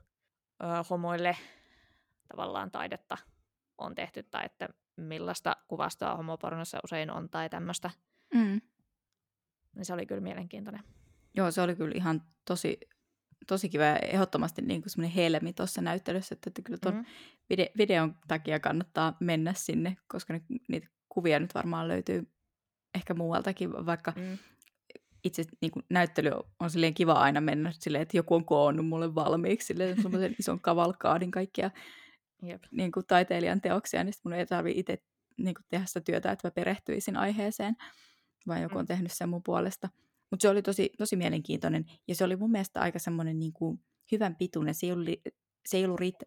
ö, 0.64 0.66
homoille 0.90 1.38
tavallaan 2.28 2.72
taidetta 2.72 3.18
on 3.78 3.96
tehty, 3.96 4.24
tai 4.24 4.46
että 4.46 4.70
millaista 4.96 5.56
kuvastoa 5.68 6.16
homopornossa 6.16 6.80
usein 6.84 7.12
on 7.12 7.30
tai 7.30 7.50
tämmöistä, 7.50 7.90
Mm. 8.34 8.62
Niin 9.76 9.86
se 9.86 9.94
oli 9.94 10.06
kyllä 10.06 10.22
mielenkiintoinen. 10.22 10.84
Joo, 11.36 11.52
se 11.52 11.62
oli 11.62 11.76
kyllä 11.76 11.94
ihan 11.96 12.22
tosi, 12.46 12.80
tosi 13.48 13.70
kiva 13.70 13.84
ja 13.84 13.96
ehdottomasti 13.98 14.62
niin 14.62 14.82
kuin 14.82 14.90
semmoinen 14.92 15.16
helmi 15.16 15.54
tuossa 15.54 15.82
näyttelyssä, 15.82 16.36
että, 16.36 16.50
että 16.50 16.62
kyllä 16.62 16.80
tuon 16.82 16.96
Mm. 16.96 17.06
vide- 17.54 17.72
videon 17.78 18.16
takia 18.28 18.60
kannattaa 18.60 19.18
mennä 19.20 19.54
sinne, 19.54 19.98
koska 20.08 20.34
ne, 20.34 20.42
niitä 20.70 20.88
kuvia 21.10 21.40
nyt 21.40 21.56
varmaan 21.56 21.88
löytyy 21.88 22.32
ehkä 22.96 23.14
muualtakin, 23.14 23.72
vaikka 23.86 24.14
Mm. 24.16 24.38
itse 25.24 25.44
niin 25.62 25.72
kuin, 25.72 25.84
näyttely 25.90 26.32
on 26.60 26.70
silleen 26.70 26.94
kiva 26.94 27.14
aina 27.14 27.42
mennä 27.42 27.72
silleen, 27.80 28.02
että 28.02 28.18
joku 28.18 28.36
on 28.36 28.46
koonnut 28.46 28.88
mulle 28.88 29.16
valmiiksi 29.16 29.66
silleen, 29.68 30.02
semmoisen 30.02 30.36
ison 30.40 30.60
kavalkaadin 30.62 31.32
kaikkia 31.32 31.72
Jep. 32.42 32.64
niin 32.72 32.92
kuin, 32.92 33.06
taiteilijan 33.08 33.62
teoksia, 33.62 34.04
niin 34.04 34.14
mun 34.24 34.34
ei 34.34 34.46
tarvitse 34.46 34.80
itse 34.80 35.04
niin 35.38 35.56
kuin, 35.56 35.66
tehdä 35.70 35.86
sitä 35.86 36.02
työtä, 36.02 36.32
että 36.32 36.48
mä 36.48 36.52
perehtyisin 36.52 37.18
aiheeseen, 37.18 37.76
vaan 38.48 38.62
joku 38.62 38.78
on 38.78 38.84
Mm. 38.84 38.88
tehnyt 38.88 39.12
sen 39.12 39.30
mun 39.30 39.44
puolesta. 39.44 39.90
Mutta 40.32 40.42
se 40.42 40.50
oli 40.50 40.62
tosi, 40.62 40.90
tosi 40.98 41.16
mielenkiintoinen, 41.16 41.86
ja 42.08 42.16
se 42.16 42.24
oli 42.24 42.36
mun 42.36 42.52
mielestä 42.52 42.82
aika 42.82 43.00
semmoinen 43.00 43.40
niin 43.40 43.54
kuin, 43.54 43.80
hyvän 44.12 44.36
pituinen, 44.36 44.74
se 44.74 44.86
ei 44.86 44.92
ollut, 44.92 45.10
se 45.68 45.78
ei 45.78 45.86
ollut, 45.86 46.00
riitt, 46.00 46.24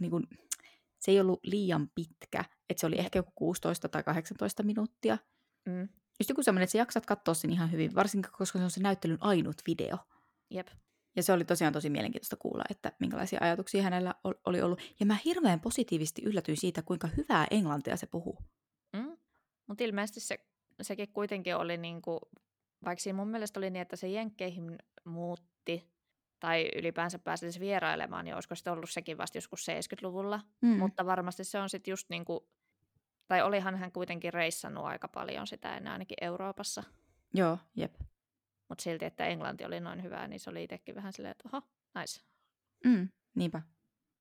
niin 0.00 0.10
kuin, 0.10 0.26
se 1.00 1.10
ei 1.10 1.20
ollut 1.20 1.40
liian 1.42 1.88
pitkä, 1.94 2.44
että 2.70 2.80
se 2.80 2.86
oli 2.86 2.98
ehkä 2.98 3.18
joku 3.18 3.32
16 3.34 3.88
tai 3.88 4.02
18 4.02 4.62
minuuttia. 4.62 5.18
Mm. 5.68 5.88
Just 6.20 6.28
joku 6.28 6.42
semmoinen, 6.42 6.64
että 6.64 6.72
sä 6.72 6.78
jaksat 6.78 7.06
katsoa 7.06 7.34
sen 7.34 7.50
ihan 7.50 7.72
hyvin, 7.72 7.94
varsinkin 7.94 8.32
koska 8.32 8.58
se 8.58 8.64
on 8.64 8.70
se 8.70 8.80
näyttelyn 8.80 9.18
ainut 9.20 9.56
video. 9.66 9.98
Jep. 10.50 10.68
Ja 11.16 11.22
se 11.22 11.32
oli 11.32 11.44
tosiaan 11.44 11.72
tosi 11.72 11.90
mielenkiintoista 11.90 12.36
kuulla, 12.36 12.64
että 12.70 12.92
minkälaisia 13.00 13.38
ajatuksia 13.42 13.82
hänellä 13.82 14.14
ol- 14.24 14.40
oli 14.46 14.62
ollut. 14.62 14.80
Ja 15.00 15.06
mä 15.06 15.16
hirveän 15.24 15.60
positiivisesti 15.60 16.22
yllätyin 16.24 16.56
siitä, 16.56 16.82
kuinka 16.82 17.08
hyvää 17.16 17.46
englantia 17.50 17.96
se 17.96 18.06
puhuu. 18.06 18.38
Mm. 18.96 19.16
Mutta 19.66 19.84
ilmeisesti 19.84 20.20
se, 20.20 20.38
sekin 20.82 21.12
kuitenkin 21.12 21.56
oli, 21.56 21.76
niinku, 21.76 22.20
vaikka 22.84 23.02
siinä 23.02 23.16
mun 23.16 23.28
mielestä 23.28 23.60
oli 23.60 23.70
niin, 23.70 23.82
että 23.82 23.96
se 23.96 24.08
Jenkkeihin 24.08 24.78
muutti, 25.04 25.92
tai 26.40 26.68
ylipäänsä 26.76 27.18
pääsisi 27.18 27.60
vierailemaan, 27.60 28.24
niin 28.24 28.34
olisiko 28.34 28.54
sitten 28.54 28.72
ollut 28.72 28.90
sekin 28.90 29.18
vasta 29.18 29.38
joskus 29.38 29.66
70-luvulla. 29.68 30.40
Mm. 30.60 30.68
Mutta 30.68 31.06
varmasti 31.06 31.44
se 31.44 31.58
on 31.58 31.70
sitten 31.70 31.92
just 31.92 32.10
niin 32.10 32.24
kuin, 32.24 32.40
tai 33.28 33.42
olihan 33.42 33.76
hän 33.76 33.92
kuitenkin 33.92 34.32
reissannut 34.32 34.84
aika 34.84 35.08
paljon 35.08 35.46
sitä 35.46 35.76
ennen 35.76 35.92
ainakin 35.92 36.16
Euroopassa. 36.20 36.82
Joo, 37.34 37.58
jep. 37.76 37.94
Mutta 38.68 38.82
silti, 38.82 39.04
että 39.04 39.26
englanti 39.26 39.64
oli 39.64 39.80
noin 39.80 40.02
hyvää, 40.02 40.28
niin 40.28 40.40
se 40.40 40.50
oli 40.50 40.62
itsekin 40.64 40.94
vähän 40.94 41.12
silleen, 41.12 41.30
että 41.30 41.48
oho, 41.52 41.66
nice. 42.00 42.20
Mm, 42.84 43.08
niinpä. 43.34 43.62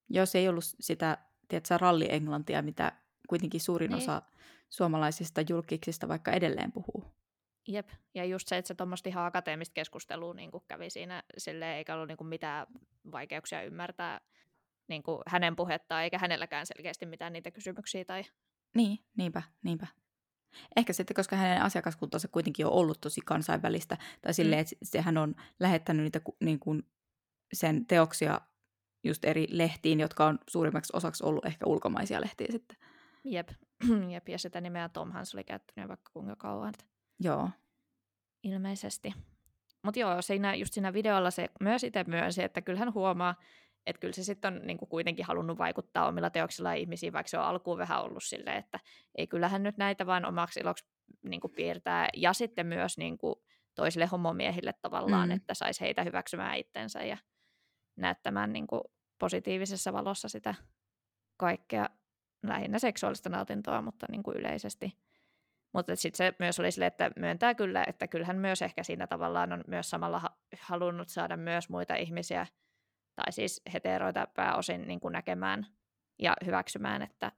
Joo, 0.10 0.26
se 0.26 0.40
ei 0.40 0.50
ollut 0.50 0.64
sitä, 0.80 1.18
tiedätkö, 1.48 1.78
ralli-englantia, 1.78 2.62
mitä 2.62 2.92
kuitenkin 3.30 3.62
suurin 3.62 3.90
Niin. 3.92 3.98
osa 3.98 4.22
suomalaisista 4.70 5.42
julkiksista 5.50 6.08
vaikka 6.08 6.32
edelleen 6.32 6.72
puhuu. 6.72 7.06
Jep, 7.68 7.90
ja 8.16 8.26
just 8.26 8.48
se, 8.48 8.58
että 8.58 8.68
se 8.68 8.76
tuommoista 8.76 9.10
ihan 9.10 9.26
akateemista 9.26 9.74
keskustelua 9.74 10.34
niin 10.34 10.52
kävi 10.68 10.90
siinä 10.90 11.24
silleen, 11.38 11.78
eikä 11.78 11.96
ollut 11.96 12.08
niin 12.08 12.18
kuin 12.18 12.28
mitään 12.28 12.68
vaikeuksia 13.12 13.64
ymmärtää 13.64 14.22
niin 14.88 15.04
kuin 15.04 15.22
hänen 15.28 15.56
puhettaan, 15.56 16.04
eikä 16.04 16.18
hänelläkään 16.18 16.66
selkeästi 16.66 17.06
mitään 17.06 17.34
niitä 17.34 17.52
kysymyksiä. 17.52 18.06
Tai... 18.06 18.24
Niin, 18.76 19.00
niinpä, 19.18 19.42
niinpä. 19.64 19.88
Ehkä 20.76 20.94
sitten, 20.94 21.16
koska 21.16 21.36
hänen 21.36 21.62
asiakaskuntansa 21.62 22.28
kuitenkin 22.28 22.66
on 22.66 22.72
ollut 22.72 23.02
tosi 23.02 23.22
kansainvälistä, 23.26 23.98
tai 24.22 24.34
silleen, 24.34 24.62
että 24.62 24.76
sehän 24.84 25.18
on 25.18 25.36
lähettänyt 25.60 26.04
niitä 26.04 26.22
niin 26.44 26.60
kuin 26.60 26.84
sen 27.54 27.86
teoksia 27.86 28.42
just 29.04 29.26
eri 29.26 29.48
lehtiin, 29.50 30.00
jotka 30.00 30.26
on 30.26 30.40
suurimmaksi 30.50 30.94
osaksi 30.96 31.26
ollut 31.26 31.46
ehkä 31.46 31.66
ulkomaisia 31.66 32.22
lehtiä 32.22 32.48
sitten. 32.52 32.78
Jep. 33.24 33.50
Jep, 34.14 34.30
ja 34.30 34.40
sitä 34.40 34.62
nimeä 34.62 34.90
Tom 34.90 35.12
Hans 35.12 35.36
oli 35.36 35.44
käyttänyt 35.44 35.90
vaikka 35.90 36.12
kuinka 36.14 36.36
kauan. 36.36 36.70
Että 36.70 36.86
Joo, 37.22 37.50
ilmeisesti. 38.44 39.14
Mutta 39.84 40.00
joo, 40.00 40.22
siinä, 40.22 40.56
just 40.56 40.74
siinä 40.74 40.94
videolla 40.94 41.32
se 41.32 41.50
myös 41.60 41.84
itse 41.84 42.04
myönsi, 42.04 42.44
että 42.44 42.62
kyllähän 42.62 42.94
huomaa, 42.94 43.36
että 43.86 44.00
kyllä 44.00 44.14
se 44.14 44.24
sitten 44.24 44.54
on 44.54 44.62
niin 44.68 44.78
kuin 44.78 44.90
kuitenkin 44.90 45.26
halunnut 45.26 45.58
vaikuttaa 45.58 46.08
omilla 46.08 46.30
teoksillaan 46.30 46.78
ihmisiin, 46.78 47.14
vaikka 47.14 47.30
se 47.30 47.38
on 47.38 47.44
alkuun 47.44 47.78
vähän 47.78 48.04
ollut 48.04 48.24
silleen, 48.24 48.58
että 48.58 48.80
ei 49.16 49.28
kyllähän 49.28 49.64
nyt 49.64 49.78
näitä 49.78 50.06
vaan 50.06 50.26
omaksi 50.26 50.60
iloksi 50.60 50.86
niin 51.24 51.42
kuin 51.42 51.54
piirtää. 51.56 52.10
Ja 52.16 52.34
sitten 52.34 52.68
myös 52.68 52.98
niin 52.98 53.18
kuin 53.18 53.36
toisille 53.76 54.06
homomiehille 54.06 54.74
tavallaan, 54.82 55.30
Mm. 55.30 55.36
että 55.36 55.54
saisi 55.54 55.82
heitä 55.82 56.04
hyväksymään 56.04 56.58
itsensä 56.58 57.04
ja 57.04 57.18
näyttämään 57.96 58.54
niin 58.54 58.68
kuin 58.68 58.82
positiivisessa 59.20 59.94
valossa 59.94 60.30
sitä 60.30 60.56
kaikkea, 61.38 61.90
lähinnä 62.44 62.80
seksuaalista 62.80 63.30
nautintoa, 63.30 63.82
mutta 63.82 64.06
niin 64.10 64.24
kuin 64.24 64.38
yleisesti. 64.38 64.98
Mutta 65.74 65.96
sitten 65.96 66.18
se 66.18 66.34
myös 66.40 66.60
oli 66.60 66.72
sille, 66.72 66.86
että 66.86 67.12
myöntää 67.16 67.56
kyllä, 67.56 67.84
että 67.88 68.08
kyllähän 68.08 68.38
myös 68.38 68.62
ehkä 68.62 68.84
siinä 68.84 69.08
tavallaan 69.08 69.54
on 69.54 69.64
myös 69.68 69.90
samalla 69.90 70.20
ha- 70.20 70.38
halunnut 70.62 71.10
saada 71.10 71.38
myös 71.38 71.70
muita 71.70 71.96
ihmisiä, 71.96 72.48
tai 73.16 73.32
siis 73.32 73.62
heteroita 73.74 74.28
pääosin 74.36 74.88
niin 74.88 75.00
kuin 75.00 75.12
näkemään 75.12 75.68
ja 76.20 76.34
hyväksymään, 76.46 77.02
että 77.02 77.32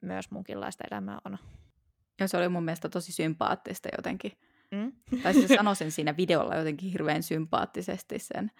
myös 0.00 0.30
munkinlaista 0.30 0.84
elämää 0.90 1.18
on. 1.24 1.38
ja 2.20 2.28
se 2.28 2.36
oli 2.36 2.48
mun 2.48 2.64
mielestä 2.64 2.88
tosi 2.88 3.12
sympaattista 3.12 3.88
jotenkin. 3.96 4.32
Mm? 4.70 4.92
Tai 5.22 5.34
se 5.34 5.48
sanoi 5.56 5.76
sen 5.76 5.92
siinä 5.92 6.16
videolla 6.16 6.56
jotenkin 6.56 6.90
hirveän 6.90 7.22
sympaattisesti 7.22 8.18
sen, 8.18 8.50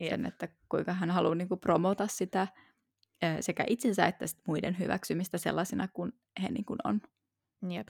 Jep. 0.00 0.10
sen 0.10 0.26
että 0.26 0.48
kuinka 0.68 0.92
hän 0.92 1.10
haluaa 1.10 1.34
niin 1.34 1.48
kuin 1.48 1.60
promota 1.60 2.06
sitä 2.06 2.48
ö, 3.24 3.42
sekä 3.42 3.64
itsensä 3.66 4.06
että 4.06 4.26
sit 4.26 4.40
muiden 4.46 4.78
hyväksymistä 4.78 5.38
sellaisina 5.38 5.88
kuin 5.92 6.12
he 6.42 6.48
niin 6.48 6.64
kuin 6.64 6.78
on. 6.84 7.00
Jep. 7.70 7.88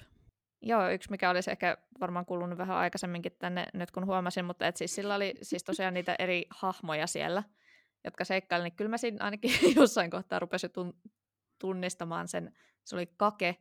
Joo, 0.63 0.91
yksi 0.91 1.11
mikä 1.11 1.31
olisi 1.31 1.51
ehkä 1.51 1.77
varmaan 2.01 2.27
kuulunut 2.27 2.59
vähän 2.59 2.77
aikaisemminkin 2.77 3.33
tänne 3.39 3.67
nyt 3.75 3.91
kun 3.91 4.07
huomasin, 4.07 4.45
mutta 4.45 4.67
et 4.67 4.77
siis 4.77 4.95
sillä 4.95 5.15
oli 5.15 5.35
siis 5.43 5.65
tosiaan 5.65 5.95
niitä 5.95 6.17
eri 6.19 6.47
hahmoja 6.51 7.07
siellä, 7.07 7.43
jotka 8.05 8.25
seikkaili, 8.25 8.65
niin 8.65 8.77
kyllä 8.77 8.89
mä 8.91 8.97
siinä 8.99 9.25
ainakin 9.25 9.51
jossain 9.77 10.11
kohtaa 10.11 10.39
rupesin 10.39 10.71
tun- 10.71 11.11
tunnistamaan 11.59 12.29
sen, 12.29 12.57
se 12.85 12.97
oli 12.97 13.07
Kake, 13.17 13.57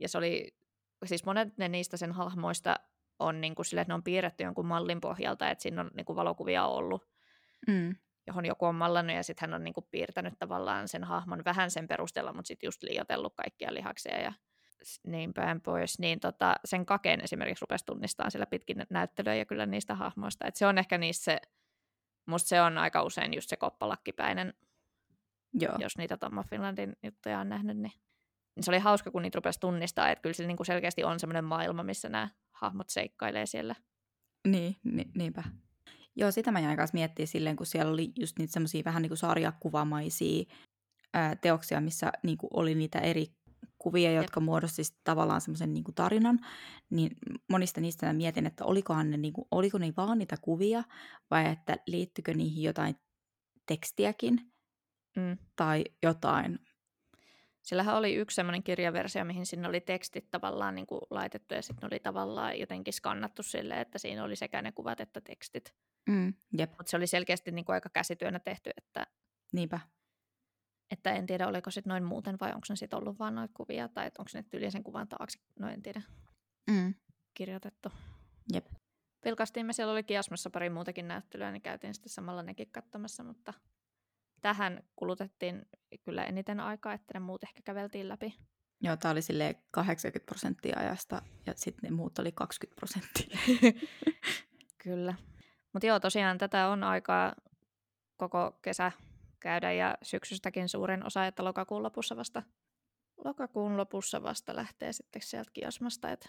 ja 0.00 0.08
se 0.08 0.18
oli, 0.18 0.56
siis 1.04 1.24
monet 1.24 1.58
ne 1.58 1.68
niistä 1.68 1.96
sen 1.96 2.12
hahmoista 2.12 2.76
on 3.18 3.40
niin 3.40 3.54
kuin 3.54 3.66
sille, 3.66 3.80
että 3.80 3.90
ne 3.90 3.94
on 3.94 4.02
piirretty 4.02 4.44
jonkun 4.44 4.66
mallin 4.66 5.00
pohjalta, 5.00 5.50
että 5.50 5.62
siinä 5.62 5.80
on 5.80 5.90
niin 5.94 6.04
kuin 6.04 6.16
valokuvia 6.16 6.66
ollut, 6.66 7.08
Mm. 7.66 7.96
johon 8.26 8.44
joku 8.46 8.64
on 8.66 8.74
mallannut, 8.74 9.16
ja 9.16 9.22
sitten 9.22 9.50
hän 9.50 9.54
on 9.54 9.64
niin 9.64 9.74
kuin 9.74 9.86
piirtänyt 9.90 10.34
tavallaan 10.38 10.88
sen 10.88 11.04
hahmon 11.04 11.44
vähän 11.44 11.70
sen 11.70 11.88
perusteella, 11.88 12.32
mutta 12.32 12.46
sitten 12.48 12.66
just 12.66 12.82
liiotellut 12.82 13.34
kaikkia 13.36 13.74
lihaksia 13.74 14.20
ja 14.20 14.32
niin 15.06 15.34
päin 15.34 15.60
pois, 15.60 15.98
niin 15.98 16.20
tota, 16.20 16.54
sen 16.64 16.86
kakeen 16.86 17.20
esimerkiksi 17.20 17.62
rupesi 17.62 17.86
tunnistamaan 17.86 18.30
sillä 18.30 18.46
pitkin 18.46 18.86
näyttelyä 18.90 19.34
ja 19.34 19.44
kyllä 19.44 19.66
niistä 19.66 19.94
hahmoista. 19.94 20.46
Et 20.46 20.56
se 20.56 20.66
on 20.66 20.78
ehkä 20.78 20.98
niissä 20.98 21.24
se, 21.24 21.40
musta 22.26 22.48
se 22.48 22.60
on 22.60 22.78
aika 22.78 23.02
usein 23.02 23.34
just 23.34 23.48
se 23.48 23.56
koppalakkipäinen, 23.56 24.54
Joo. 25.52 25.76
jos 25.78 25.98
niitä 25.98 26.16
Tomma 26.16 26.42
Finlandin 26.42 26.96
juttuja 27.02 27.38
on 27.38 27.48
nähnyt, 27.48 27.76
niin, 27.76 27.92
niin 28.56 28.64
se 28.64 28.70
oli 28.70 28.78
hauska, 28.78 29.10
kun 29.10 29.22
niitä 29.22 29.36
rupesi 29.36 29.60
tunnistaa, 29.60 30.10
että 30.10 30.22
kyllä 30.22 30.34
se 30.34 30.46
niinku 30.46 30.64
selkeästi 30.64 31.04
on 31.04 31.20
semmoinen 31.20 31.44
maailma, 31.44 31.82
missä 31.82 32.08
nämä 32.08 32.28
hahmot 32.52 32.90
seikkailee 32.90 33.46
siellä. 33.46 33.74
Niin, 34.48 34.76
ni, 34.84 35.04
niinpä. 35.14 35.44
Joo, 36.16 36.30
sitä 36.30 36.52
mä 36.52 36.60
jäin 36.60 36.76
kanssa 36.76 36.94
miettiä 36.94 37.26
silleen, 37.26 37.56
kun 37.56 37.66
siellä 37.66 37.92
oli 37.92 38.12
just 38.20 38.38
niitä 38.38 38.52
semmoisia 38.52 38.84
vähän 38.84 39.02
niin 39.02 39.10
kuin 39.10 39.18
sarjakuvamaisia 39.18 40.44
ää, 41.14 41.36
teoksia, 41.36 41.80
missä 41.80 42.12
niin 42.22 42.38
kuin 42.38 42.50
oli 42.54 42.74
niitä 42.74 42.98
eri 42.98 43.26
kuvia, 43.78 44.12
jotka 44.12 44.40
muodosti 44.40 44.84
sit 44.84 44.98
tavallaan 45.04 45.40
semmoisen 45.40 45.74
niin 45.74 45.84
tarinan, 45.94 46.38
niin 46.90 47.10
monista 47.50 47.80
niistä 47.80 48.06
mä 48.06 48.12
mietin, 48.12 48.46
että 48.46 48.64
olikohan 48.64 49.10
ne, 49.10 49.16
niin 49.16 49.32
kuin, 49.32 49.48
oliko 49.50 49.78
ne 49.78 49.92
vaan 49.96 50.18
niitä 50.18 50.36
kuvia, 50.42 50.82
vai 51.30 51.46
että 51.46 51.76
liittyykö 51.86 52.34
niihin 52.34 52.62
jotain 52.62 52.96
tekstiäkin 53.66 54.40
Mm. 55.16 55.38
tai 55.56 55.84
jotain. 56.02 56.58
Sillähän 57.62 57.96
oli 57.96 58.14
yksi 58.14 58.34
semmoinen 58.34 58.62
kirjaversio, 58.62 59.24
mihin 59.24 59.46
sinne 59.46 59.68
oli 59.68 59.80
tekstit 59.80 60.30
tavallaan 60.30 60.74
niin 60.74 60.86
kuin 60.86 61.00
laitettu 61.10 61.54
ja 61.54 61.62
sitten 61.62 61.86
oli 61.92 62.00
tavallaan 62.00 62.58
jotenkin 62.58 62.94
skannattu 62.94 63.42
silleen, 63.42 63.80
että 63.80 63.98
siinä 63.98 64.24
oli 64.24 64.36
sekä 64.36 64.62
ne 64.62 64.72
kuvat 64.72 65.00
että 65.00 65.20
tekstit. 65.20 65.74
Mm, 66.08 66.34
Mutta 66.76 66.90
se 66.90 66.96
oli 66.96 67.06
selkeästi 67.06 67.50
niin 67.50 67.64
kuin 67.64 67.74
aika 67.74 67.88
käsityönä 67.88 68.38
tehty, 68.38 68.70
että, 68.76 69.06
niinpä. 69.52 69.80
Että 70.90 71.12
en 71.12 71.26
tiedä 71.26 71.48
oliko 71.48 71.70
sitten 71.70 71.90
noin 71.90 72.04
muuten 72.04 72.36
vai 72.40 72.48
onko 72.48 72.66
ne 72.68 72.76
sitten 72.76 72.98
ollut 72.98 73.18
vaan 73.18 73.34
noita 73.34 73.54
kuvia 73.56 73.88
tai 73.88 74.06
onko 74.18 74.30
ne 74.34 74.42
tyyliin 74.42 74.72
sen 74.72 74.84
kuvan 74.84 75.08
taakse, 75.08 75.38
no 75.58 75.68
en 75.68 75.82
tiedä, 75.82 76.02
Mm, 76.70 76.94
kirjoitettu. 77.34 77.92
jep. 78.52 78.66
Vilkastiin 79.24 79.66
me, 79.66 79.72
siellä 79.72 79.92
oli 79.92 80.02
Kiasmassa 80.02 80.50
pari 80.50 80.70
muutakin 80.70 81.08
näyttelyä, 81.08 81.52
niin 81.52 81.62
käytiin 81.62 81.94
sitten 81.94 82.12
samalla 82.12 82.42
nekin 82.42 82.70
katsomassa, 82.72 83.22
mutta 83.24 83.54
tähän 84.40 84.82
kulutettiin 84.96 85.66
kyllä 86.04 86.24
eniten 86.24 86.60
aikaa, 86.60 86.92
että 86.92 87.14
ne 87.14 87.20
muut 87.20 87.44
ehkä 87.44 87.62
käveltiin 87.64 88.08
läpi. 88.08 88.34
Joo, 88.80 88.96
tää 88.96 89.10
oli 89.10 89.22
silleen 89.22 89.54
80 89.70 90.26
prosenttia 90.26 90.78
ajasta 90.78 91.22
ja 91.46 91.52
sitten 91.56 91.90
ne 91.90 91.96
muut 91.96 92.18
oli 92.18 92.32
20 92.32 92.76
prosenttia. 92.80 93.38
Kyllä. 94.84 95.14
Mutta 95.72 95.86
joo, 95.86 96.00
tosiaan 96.00 96.38
tätä 96.38 96.68
on 96.68 96.84
aikaa 96.84 97.34
koko 98.16 98.58
kesä 98.62 98.92
käydä 99.40 99.72
ja 99.72 99.94
syksystäkin 100.02 100.68
suurin 100.68 101.06
osa, 101.06 101.26
että 101.26 101.44
lokakuun 101.44 101.82
lopussa 101.82 102.16
vasta, 102.16 102.42
lokakuun 103.24 103.76
lopussa 103.76 104.22
vasta 104.22 104.56
lähtee 104.56 104.92
sitten 104.92 105.22
sieltä 105.22 105.50
kiosmasta. 105.52 106.10
Et 106.10 106.28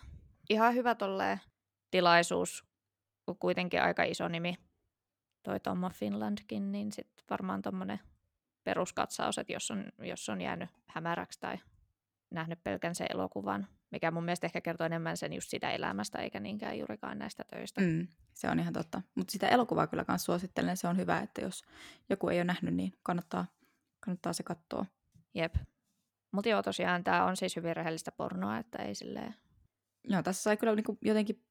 ihan 0.50 0.74
hyvä 0.74 0.95
tolleen 0.95 1.41
tilaisuus, 1.91 2.65
kun 3.26 3.39
kuitenkin 3.39 3.82
aika 3.82 4.04
iso 4.04 4.28
nimi 4.28 4.56
toi 5.43 5.60
Tomma 5.60 5.89
Finlandkin, 5.89 6.72
niin 6.72 6.91
sitten 6.91 7.26
varmaan 7.30 7.62
tuommoinen 7.62 8.00
peruskatsaus, 8.63 9.38
että 9.38 9.54
jos 9.54 9.72
on, 9.72 9.91
jos 10.00 10.30
on 10.30 10.41
jäänyt 10.41 10.69
hämäräksi 10.88 11.39
tai 11.39 11.58
nähnyt 12.32 12.63
pelkän 12.63 12.95
sen 12.95 13.08
elokuvan, 13.10 13.67
mikä 13.91 14.12
mun 14.12 14.23
mielestä 14.23 14.47
ehkä 14.47 14.62
kertoo 14.62 14.86
enemmän 14.86 15.17
sen 15.17 15.34
just 15.34 15.49
sitä 15.49 15.71
elämästä, 15.71 16.17
eikä 16.17 16.39
niinkään 16.39 16.80
juurikaan 16.80 17.19
näistä 17.19 17.43
töistä. 17.43 17.82
Mm, 17.82 18.08
se 18.34 18.49
on 18.49 18.60
ihan 18.60 18.73
totta. 18.73 19.02
Mutta 19.15 19.32
sitä 19.32 19.47
elokuvaa 19.47 19.88
kyllä 19.88 20.06
myös 20.08 20.23
suosittelen. 20.25 20.78
Se 20.78 20.88
on 20.88 20.97
hyvä, 20.97 21.19
että 21.19 21.41
jos 21.41 21.63
joku 22.10 22.30
ei 22.30 22.38
ole 22.38 22.43
nähnyt, 22.43 22.73
niin 22.73 22.93
kannattaa, 23.04 23.45
kannattaa 23.99 24.34
se 24.34 24.43
katsoa. 24.43 24.86
Jep. 25.36 25.56
Mutta 26.32 26.49
joo, 26.49 26.63
tosiaan 26.63 27.04
tämä 27.04 27.25
on 27.25 27.38
siis 27.38 27.56
hyvin 27.56 27.75
rehellistä 27.75 28.12
pornoa, 28.12 28.58
että 28.58 28.84
ei 28.84 28.95
silleen... 28.95 29.36
Joo, 30.04 30.23
tässä 30.23 30.43
sai 30.43 30.58
kyllä 30.58 30.75
niinku 30.75 30.97
jotenkin 31.02 31.43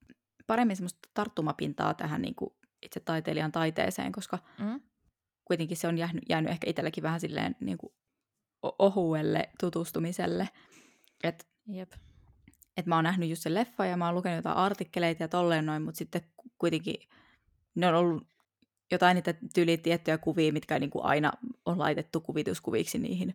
paremmin 0.46 0.76
semmoista 0.76 1.08
tarttumapintaa 1.14 1.94
tähän 1.94 2.22
niinku 2.22 2.58
itse 2.82 3.00
taiteilijan 3.00 3.52
taiteeseen, 3.52 4.12
koska 4.12 4.38
Mm? 4.58 4.80
kuitenkin 5.44 5.76
se 5.76 5.88
on 5.88 5.98
jäänyt, 5.98 6.24
jäänyt 6.28 6.50
ehkä 6.50 6.70
itselläkin 6.70 7.02
vähän 7.02 7.20
silleen 7.20 7.56
niinku 7.60 7.94
ohuelle 8.62 9.50
tutustumiselle. 9.60 10.48
Että 11.24 11.44
Jep. 11.66 11.92
Et 12.78 12.86
mä 12.86 12.94
oon 12.94 13.04
nähnyt 13.04 13.28
just 13.28 13.42
sen 13.42 13.54
leffa 13.54 13.86
ja 13.86 13.96
mä 13.96 14.06
oon 14.06 14.14
lukenut 14.14 14.36
jotain 14.36 14.56
artikkeleita 14.56 15.22
ja 15.22 15.28
tolleen 15.28 15.66
noin, 15.66 15.82
mutta 15.82 15.98
sitten 15.98 16.22
ku- 16.36 16.50
kuitenkin 16.58 16.94
ne 17.74 17.88
on 17.88 17.94
ollut 17.94 18.26
jotain 18.90 19.14
niitä 19.14 19.34
tyyli 19.54 19.78
tiettyjä 19.78 20.18
kuvia, 20.18 20.52
mitkä 20.52 20.78
niinku 20.78 21.00
aina 21.02 21.32
on 21.64 21.78
laitettu 21.78 22.20
kuvituskuviksi 22.20 22.98
niihin, 22.98 23.34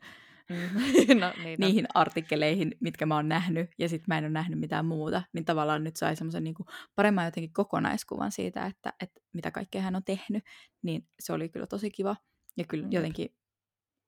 Mm. 0.49 0.55
no, 1.19 1.33
niin, 1.43 1.59
niihin 1.59 1.85
artikkeleihin, 1.93 2.77
mitkä 2.79 3.05
mä 3.05 3.15
oon 3.15 3.29
nähnyt, 3.29 3.69
ja 3.77 3.89
sitten 3.89 4.05
mä 4.07 4.17
en 4.17 4.23
ole 4.23 4.31
nähnyt 4.31 4.59
mitään 4.59 4.85
muuta, 4.85 5.23
niin 5.33 5.45
tavallaan 5.45 5.83
nyt 5.83 5.95
sai 5.95 6.15
semmoisen 6.15 6.43
niinku 6.43 6.65
paremman 6.95 7.25
jotenkin 7.25 7.53
kokonaiskuvan 7.53 8.31
siitä, 8.31 8.65
että, 8.65 8.93
että 8.99 9.21
mitä 9.33 9.51
kaikkea 9.51 9.81
hän 9.81 9.95
on 9.95 10.03
tehnyt, 10.03 10.43
niin 10.81 11.07
se 11.19 11.33
oli 11.33 11.49
kyllä 11.49 11.67
tosi 11.67 11.91
kiva, 11.91 12.15
ja 12.57 12.63
kyllä 12.63 12.83
Jep. 12.83 12.93
jotenkin 12.93 13.35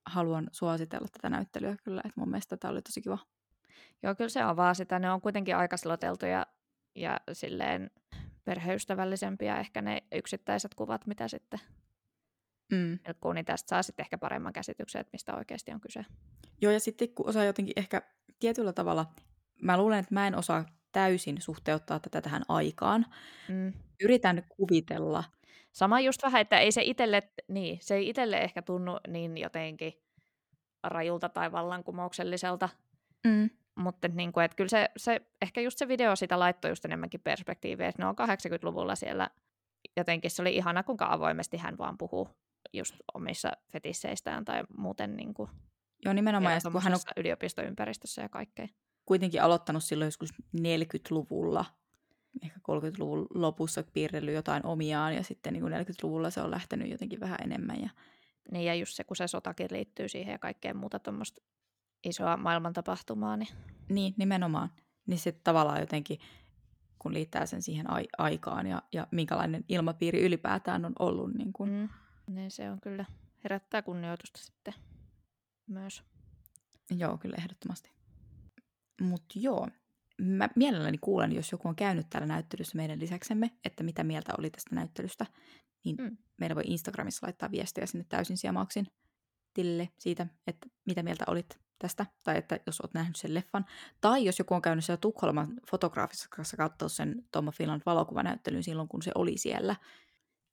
haluan 0.05 0.47
suositella 0.51 1.07
tätä 1.11 1.29
näyttelyä 1.29 1.75
kyllä, 1.83 2.01
että 2.05 2.19
mun 2.19 2.29
mielestä 2.29 2.57
tämä 2.57 2.71
oli 2.71 2.81
tosi 2.81 3.01
kiva. 3.01 3.17
Joo, 4.05 4.15
kyllä 4.15 4.29
se 4.29 4.45
on 4.45 4.55
vaan 4.57 4.75
sitä. 4.75 4.99
Ne 4.99 5.11
on 5.11 5.21
kuitenkin 5.21 5.55
aika 5.55 5.77
sloteltuja 5.77 6.45
ja 6.95 7.19
silleen 7.33 7.91
perheystävällisempiä 8.43 9.59
ehkä 9.59 9.81
ne 9.81 10.03
yksittäiset 10.11 10.75
kuvat, 10.75 11.07
mitä 11.07 11.27
sitten 11.27 11.59
Mm. 12.71 12.99
ilkkuu, 13.07 13.33
niin 13.33 13.45
tästä 13.45 13.69
saa 13.69 13.83
sitten 13.83 14.03
ehkä 14.03 14.17
paremman 14.17 14.53
käsityksen, 14.53 14.99
että 14.99 15.09
mistä 15.13 15.35
oikeasti 15.35 15.71
on 15.71 15.81
kyse. 15.81 16.05
Joo, 16.61 16.71
ja 16.71 16.79
sitten 16.79 17.09
kun 17.09 17.29
osaa 17.29 17.43
jotenkin 17.43 17.73
ehkä 17.75 18.01
tietyllä 18.39 18.73
tavalla, 18.73 19.05
mä 19.61 19.77
luulen, 19.77 19.99
että 19.99 20.13
mä 20.13 20.27
en 20.27 20.35
osaa 20.35 20.65
täysin 20.91 21.41
suhteuttaa 21.41 21.99
tätä 21.99 22.21
tähän 22.21 22.43
aikaan. 22.47 23.05
Mm. 23.49 23.73
Yritän 24.03 24.43
kuvitella. 24.49 25.23
Sama 25.71 25.99
just 25.99 26.23
vähän, 26.23 26.41
että 26.41 26.59
ei 26.59 26.71
se 26.71 26.81
itelle, 26.81 27.23
niin, 27.47 27.77
se 27.81 27.95
ei 27.95 28.09
itelle 28.09 28.37
ehkä 28.37 28.61
tunnu 28.61 28.97
niin 29.07 29.37
jotenkin 29.37 29.93
rajulta 30.83 31.29
tai 31.29 31.51
vallankumoukselliselta, 31.51 32.69
Mm. 33.27 33.49
Mutta 33.75 34.07
niin 34.07 34.33
kuin, 34.33 34.43
että 34.43 34.55
kyllä 34.55 34.69
se, 34.69 34.89
se, 34.97 35.21
ehkä 35.41 35.61
just 35.61 35.77
se 35.77 35.87
video 35.87 36.15
sitä 36.15 36.39
laittoi 36.39 36.71
just 36.71 36.85
enemmänkin 36.85 37.21
perspektiiviä, 37.21 37.87
että 37.87 38.01
ne 38.01 38.07
on 38.07 38.15
80-luvulla 38.15 38.95
siellä 38.95 39.29
jotenkin 39.97 40.31
se 40.31 40.41
oli 40.41 40.55
ihana, 40.55 40.83
kuinka 40.83 41.07
avoimesti 41.09 41.57
hän 41.57 41.77
vaan 41.77 41.97
puhuu 41.97 42.29
just 42.73 42.95
omissa 43.13 43.51
fetisseistään 43.71 44.45
tai 44.45 44.63
muuten 44.77 45.15
niin 45.15 45.33
kuin, 45.33 45.49
Joo, 46.05 46.13
nimenomaan, 46.13 46.53
ja 46.53 46.71
kun 46.71 46.81
hän 46.81 46.93
on 46.93 46.99
yliopistoympäristössä 47.17 48.21
ja 48.21 48.29
kaikkea. 48.29 48.67
kuitenkin 49.05 49.41
aloittanut 49.41 49.83
silloin 49.83 50.07
joskus 50.07 50.33
40-luvulla, 50.57 51.65
ehkä 52.43 52.59
30-luvun 52.71 53.27
lopussa 53.33 53.83
piirrellyt 53.93 54.35
jotain 54.35 54.65
omiaan, 54.65 55.15
ja 55.15 55.23
sitten 55.23 55.53
niin 55.53 55.61
kuin 55.61 55.73
40-luvulla 55.73 56.29
se 56.29 56.41
on 56.41 56.51
lähtenyt 56.51 56.91
jotenkin 56.91 57.19
vähän 57.19 57.39
enemmän. 57.43 57.81
Ja... 57.81 57.89
Niin 58.51 58.65
ja 58.65 58.75
just 58.75 58.93
se, 58.93 59.03
kun 59.03 59.15
se 59.15 59.27
sotakin 59.27 59.67
liittyy 59.71 60.09
siihen 60.09 60.31
ja 60.31 60.39
kaikkeen 60.39 60.77
muuta 60.77 60.99
tuommoista 60.99 61.41
isoa 62.05 62.37
maailmantapahtumaa, 62.37 63.37
niin 63.37 63.49
Niin, 63.89 64.13
nimenomaan. 64.17 64.69
Niin 65.07 65.19
se 65.19 65.31
tavallaan 65.31 65.79
jotenkin, 65.79 66.19
kun 66.99 67.13
liittää 67.13 67.45
sen 67.45 67.61
siihen 67.61 67.89
ai- 67.89 68.07
aikaan 68.17 68.67
ja, 68.67 68.81
ja 68.93 69.07
minkälainen 69.11 69.65
ilmapiiri 69.69 70.21
ylipäätään 70.21 70.85
on 70.85 70.93
ollut. 70.99 71.33
Niin 71.33 71.53
kuin, 71.53 71.69
mm. 71.69 71.89
niin 72.35 72.51
se 72.51 72.71
on 72.71 72.81
kyllä, 72.81 73.05
herättää 73.43 73.81
kunnioitusta 73.81 74.39
sitten 74.39 74.73
myös. 75.67 76.03
Joo, 76.97 77.17
kyllä 77.17 77.35
ehdottomasti. 77.39 77.91
Mutta 79.01 79.39
joo, 79.39 79.67
mä 80.21 80.49
mielelläni 80.55 80.97
kuulen, 80.97 81.31
jos 81.35 81.51
joku 81.51 81.67
on 81.67 81.75
käynyt 81.75 82.09
täällä 82.09 82.27
näyttelyssä 82.27 82.75
meidän 82.77 82.99
lisäksemme, 82.99 83.51
että 83.65 83.83
mitä 83.83 84.03
mieltä 84.03 84.33
oli 84.37 84.49
tästä 84.49 84.75
näyttelystä, 84.75 85.25
niin 85.83 85.95
Mm. 85.99 86.17
meidän 86.37 86.55
voi 86.55 86.63
Instagramissa 86.67 87.27
laittaa 87.27 87.51
viestejä 87.51 87.85
sinne 87.85 88.05
täysin 88.09 88.37
siemauksin 88.37 88.87
tilille 89.53 89.89
siitä, 89.97 90.27
että 90.47 90.67
mitä 90.85 91.03
mieltä 91.03 91.23
olit 91.27 91.64
tästä, 91.79 92.05
tai 92.23 92.37
että 92.37 92.59
jos 92.65 92.81
olet 92.81 92.93
nähnyt 92.93 93.15
sen 93.15 93.33
leffan, 93.33 93.65
tai 94.01 94.25
jos 94.25 94.39
joku 94.39 94.53
on 94.53 94.61
käynyt 94.61 94.85
siellä 94.85 95.01
Tukholman 95.01 95.53
fotograafisessa 95.69 96.57
katsoa 96.57 96.89
sen 96.89 97.23
Tomma 97.31 97.51
Finland 97.51 97.81
valokuvanäyttelyn 97.85 98.63
silloin, 98.63 98.87
kun 98.87 99.01
se 99.01 99.11
oli 99.15 99.37
siellä. 99.37 99.75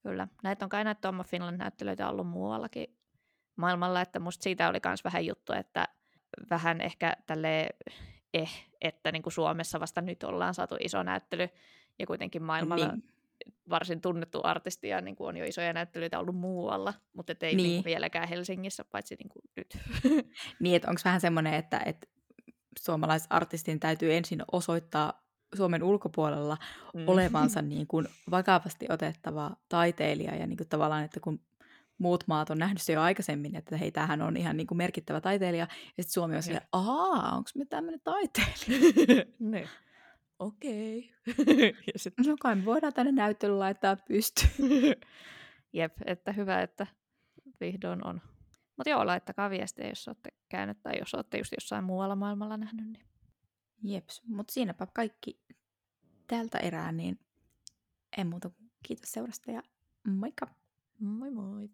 Kyllä. 0.03 0.29
Näitä 0.43 0.65
on 0.65 0.69
kai 0.69 0.85
näitä 0.85 1.01
Tomma 1.01 1.25
Finland-näyttelyitä 1.25 2.09
ollut 2.09 2.29
muuallakin 2.29 2.97
maailmalla, 3.57 4.01
että 4.01 4.19
musta 4.19 4.43
siitä 4.43 4.69
oli 4.69 4.79
myös 4.87 5.05
vähän 5.05 5.27
juttu, 5.27 5.53
että 5.53 5.89
vähän 6.51 6.81
ehkä 6.81 7.17
tälle 7.27 7.69
eh, 8.35 8.67
että 8.81 9.13
niin 9.13 9.23
kuin 9.23 9.33
Suomessa 9.33 9.81
vasta 9.81 10.01
nyt 10.01 10.23
ollaan 10.23 10.55
saatu 10.55 10.77
iso 10.81 11.03
näyttely 11.03 11.49
ja 11.99 12.07
kuitenkin 12.07 12.43
maailmalla 12.43 12.89
Niin. 12.89 13.12
Varsin 13.71 14.01
tunnettu 14.01 14.41
artisti 14.45 14.89
ja 14.89 15.01
niin 15.01 15.17
kuin 15.17 15.29
on 15.29 15.37
jo 15.37 15.45
isoja 15.45 15.73
näyttelyitä 15.73 16.19
ollut 16.19 16.37
muualla, 16.37 16.95
mutta 17.13 17.33
ei 17.33 17.37
niin. 17.41 17.57
Niin. 17.57 17.69
Niin 17.69 17.85
vieläkään 17.85 18.29
Helsingissä, 18.29 18.85
paitsi 18.85 19.17
niin 19.19 19.29
kuin 19.29 19.43
nyt. 19.57 19.79
Niin, 20.61 20.77
että 20.77 20.89
onko 20.91 21.01
vähän 21.05 21.21
semmoinen, 21.21 21.55
että, 21.55 21.81
että 21.87 22.07
suomalaisartistin 22.79 23.81
täytyy 23.81 24.15
ensin 24.15 24.43
osoittaa 24.53 25.23
Suomen 25.57 25.83
ulkopuolella 25.83 26.57
Mm. 26.95 27.09
olevansa 27.09 27.63
niin 27.73 27.87
kuin 27.87 28.09
vakavasti 28.31 28.87
otettava 28.89 29.51
taiteilija 29.69 30.35
ja 30.37 30.47
niin 30.47 30.57
kuin 30.57 30.69
tavallaan, 30.69 31.05
että 31.05 31.21
kun 31.21 31.41
muut 31.99 32.25
maat 32.27 32.51
on 32.51 32.59
nähnyt 32.59 32.83
se 32.83 32.93
jo 32.93 33.01
aikaisemmin, 33.01 33.57
että 33.57 33.77
hei, 33.77 33.93
tämähän 33.93 34.23
on 34.23 34.37
ihan 34.37 34.57
niin 34.57 34.67
kuin 34.67 34.79
merkittävä 34.79 35.21
taiteilija, 35.21 35.67
ja 35.81 36.03
sitten 36.03 36.13
Suomi 36.13 36.37
on 36.37 36.43
silleen, 36.43 36.67
ahaa, 36.73 37.37
onko 37.37 37.51
me 37.55 37.65
tämmöinen 37.65 38.01
taiteilija? 38.05 39.25
ne. 39.39 39.69
Okei. 40.43 41.15
ja 41.93 41.99
sit, 41.99 42.15
No 42.27 42.37
kai 42.41 42.57
me 42.57 42.65
voidaan 42.65 42.93
tänne 42.93 43.13
näyttelyyn 43.13 43.59
laittaa 43.59 43.97
pystyyn. 43.97 44.51
jep, 45.73 45.93
että 46.07 46.33
hyvä, 46.33 46.63
että 46.63 46.87
vihdoin 47.61 48.07
on. 48.07 48.21
Mutta 48.77 48.91
joo, 48.91 49.07
laittakaa 49.07 49.51
viestiä, 49.51 49.89
jos 49.89 50.09
olette 50.09 50.31
käynyt 50.49 50.83
tai 50.83 50.99
jos 50.99 51.15
olette 51.15 51.39
just 51.39 51.53
jossain 51.53 51.85
muualla 51.85 52.17
maailmalla 52.17 52.57
nähnyt. 52.57 52.87
Niin. 52.87 53.07
Jeps, 53.83 54.23
mutta 54.27 54.53
siinäpä 54.53 54.87
kaikki 54.87 55.41
tältä 56.27 56.59
erää, 56.59 56.93
niin 56.93 57.21
en 58.17 58.27
muuta 58.27 58.51
kuin 58.51 58.71
kiitos 58.83 59.13
seurasta 59.13 59.51
ja 59.51 59.63
moikka! 60.09 60.47
Moi 60.99 61.31
moi! 61.31 61.71